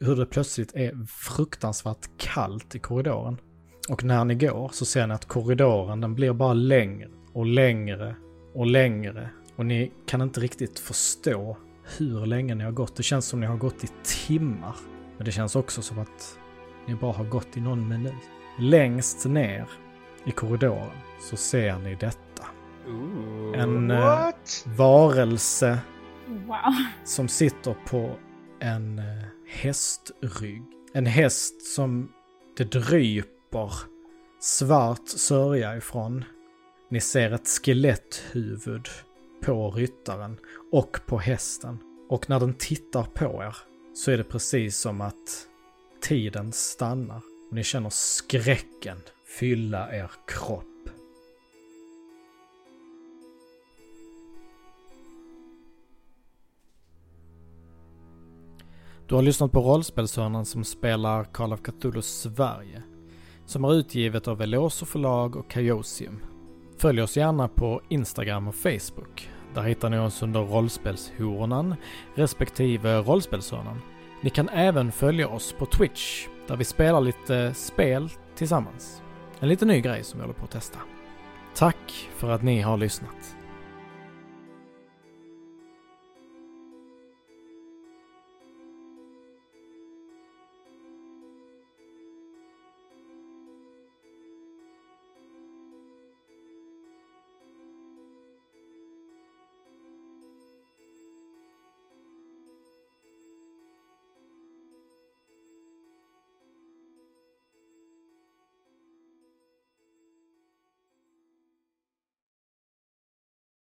[0.01, 3.41] hur det plötsligt är fruktansvärt kallt i korridoren.
[3.89, 8.17] Och när ni går så ser ni att korridoren den blir bara längre och längre
[8.55, 9.31] och längre.
[9.57, 11.57] Och ni kan inte riktigt förstå
[11.99, 12.97] hur länge ni har gått.
[12.97, 14.77] Det känns som ni har gått i timmar.
[15.19, 16.39] Men det känns också som att
[16.87, 18.31] ni bara har gått i någon minut.
[18.59, 19.69] Längst ner
[20.25, 20.91] i korridoren
[21.21, 22.47] så ser ni detta.
[22.87, 23.61] Ooh.
[23.61, 24.65] En eh, What?
[24.67, 25.79] varelse
[26.27, 26.75] Wow.
[27.05, 28.11] som sitter på
[28.61, 29.05] en eh,
[29.47, 30.63] hästrygg.
[30.93, 32.13] En häst som
[32.57, 33.73] det dryper
[34.41, 36.25] svart sörja ifrån.
[36.91, 38.89] Ni ser ett skeletthuvud
[39.43, 40.39] på ryttaren
[40.73, 41.79] och på hästen.
[42.09, 43.57] Och när den tittar på er
[43.99, 45.47] så är det precis som att
[46.01, 47.17] tiden stannar.
[47.17, 48.99] Och ni känner skräcken
[49.39, 50.65] fylla er kropp.
[59.07, 62.83] Du har lyssnat på Rollspelshörnan som spelar Call of Cthulhu Sverige.
[63.47, 66.21] Som är utgivet av Veloso förlag och Chaosium.
[66.79, 69.38] Följ oss gärna på Instagram och Facebook.
[69.59, 71.75] Där hittar ni oss under Rollspelshornan
[72.15, 73.81] respektive Rollspelshörnan.
[74.21, 79.03] Ni kan även följa oss på Twitch där vi spelar lite spel tillsammans.
[79.41, 80.79] En liten ny grej som vi håller på att testa.
[81.55, 83.38] Tack för att ni har lyssnat.